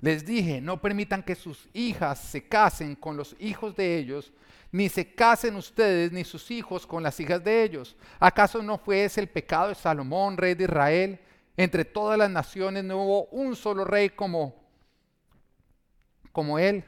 [0.00, 4.34] Les dije, no permitan que sus hijas se casen con los hijos de ellos,
[4.70, 7.96] ni se casen ustedes ni sus hijos con las hijas de ellos.
[8.20, 11.20] ¿Acaso no fue ese el pecado de Salomón, rey de Israel?
[11.56, 14.54] Entre todas las naciones no hubo un solo rey como,
[16.32, 16.84] como él.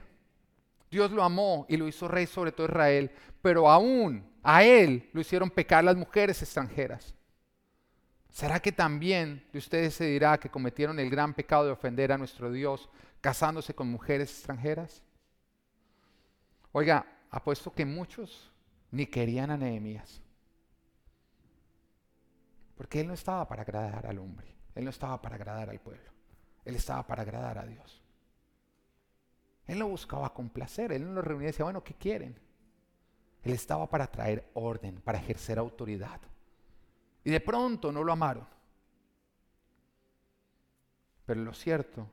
[0.90, 3.10] Dios lo amó y lo hizo rey sobre todo Israel,
[3.42, 7.14] pero aún a él lo hicieron pecar las mujeres extranjeras.
[8.30, 12.18] ¿Será que también de ustedes se dirá que cometieron el gran pecado de ofender a
[12.18, 12.88] nuestro Dios
[13.20, 15.02] casándose con mujeres extranjeras?
[16.72, 18.52] Oiga, apuesto que muchos
[18.90, 20.20] ni querían a Nehemías.
[22.76, 26.12] Porque él no estaba para agradar al hombre, él no estaba para agradar al pueblo,
[26.64, 28.02] él estaba para agradar a Dios.
[29.66, 32.38] Él no buscaba complacer, él no lo reunía y decía, bueno, ¿qué quieren?
[33.42, 36.20] Él estaba para traer orden, para ejercer autoridad.
[37.24, 38.46] Y de pronto no lo amaron.
[41.24, 42.08] Pero lo cierto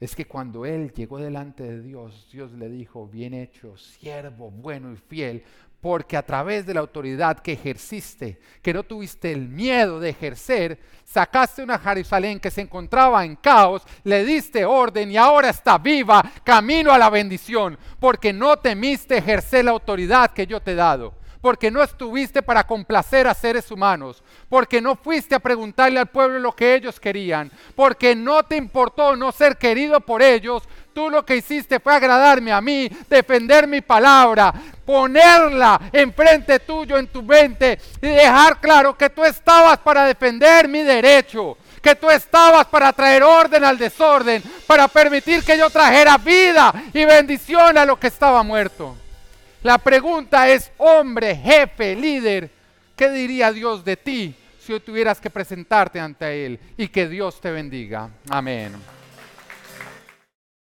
[0.00, 4.92] es que cuando él llegó delante de Dios, Dios le dijo, bien hecho, siervo bueno
[4.92, 5.44] y fiel,
[5.80, 10.78] porque a través de la autoridad que ejerciste, que no tuviste el miedo de ejercer,
[11.04, 16.22] sacaste una Jerusalén que se encontraba en caos, le diste orden y ahora está viva,
[16.42, 21.14] camino a la bendición, porque no temiste ejercer la autoridad que yo te he dado
[21.40, 26.38] porque no estuviste para complacer a seres humanos, porque no fuiste a preguntarle al pueblo
[26.38, 30.68] lo que ellos querían, porque no te importó no ser querido por ellos,
[30.98, 34.52] tú lo que hiciste fue agradarme a mí, defender mi palabra,
[34.84, 40.82] ponerla enfrente tuyo en tu mente y dejar claro que tú estabas para defender mi
[40.82, 46.74] derecho que tú estabas para traer orden al desorden, para permitir que yo trajera vida
[46.92, 48.96] y bendición a lo que estaba muerto.
[49.62, 52.50] La pregunta es, hombre, jefe, líder,
[52.96, 56.58] ¿qué diría Dios de ti si tuvieras que presentarte ante Él?
[56.76, 58.10] Y que Dios te bendiga.
[58.28, 58.97] Amén.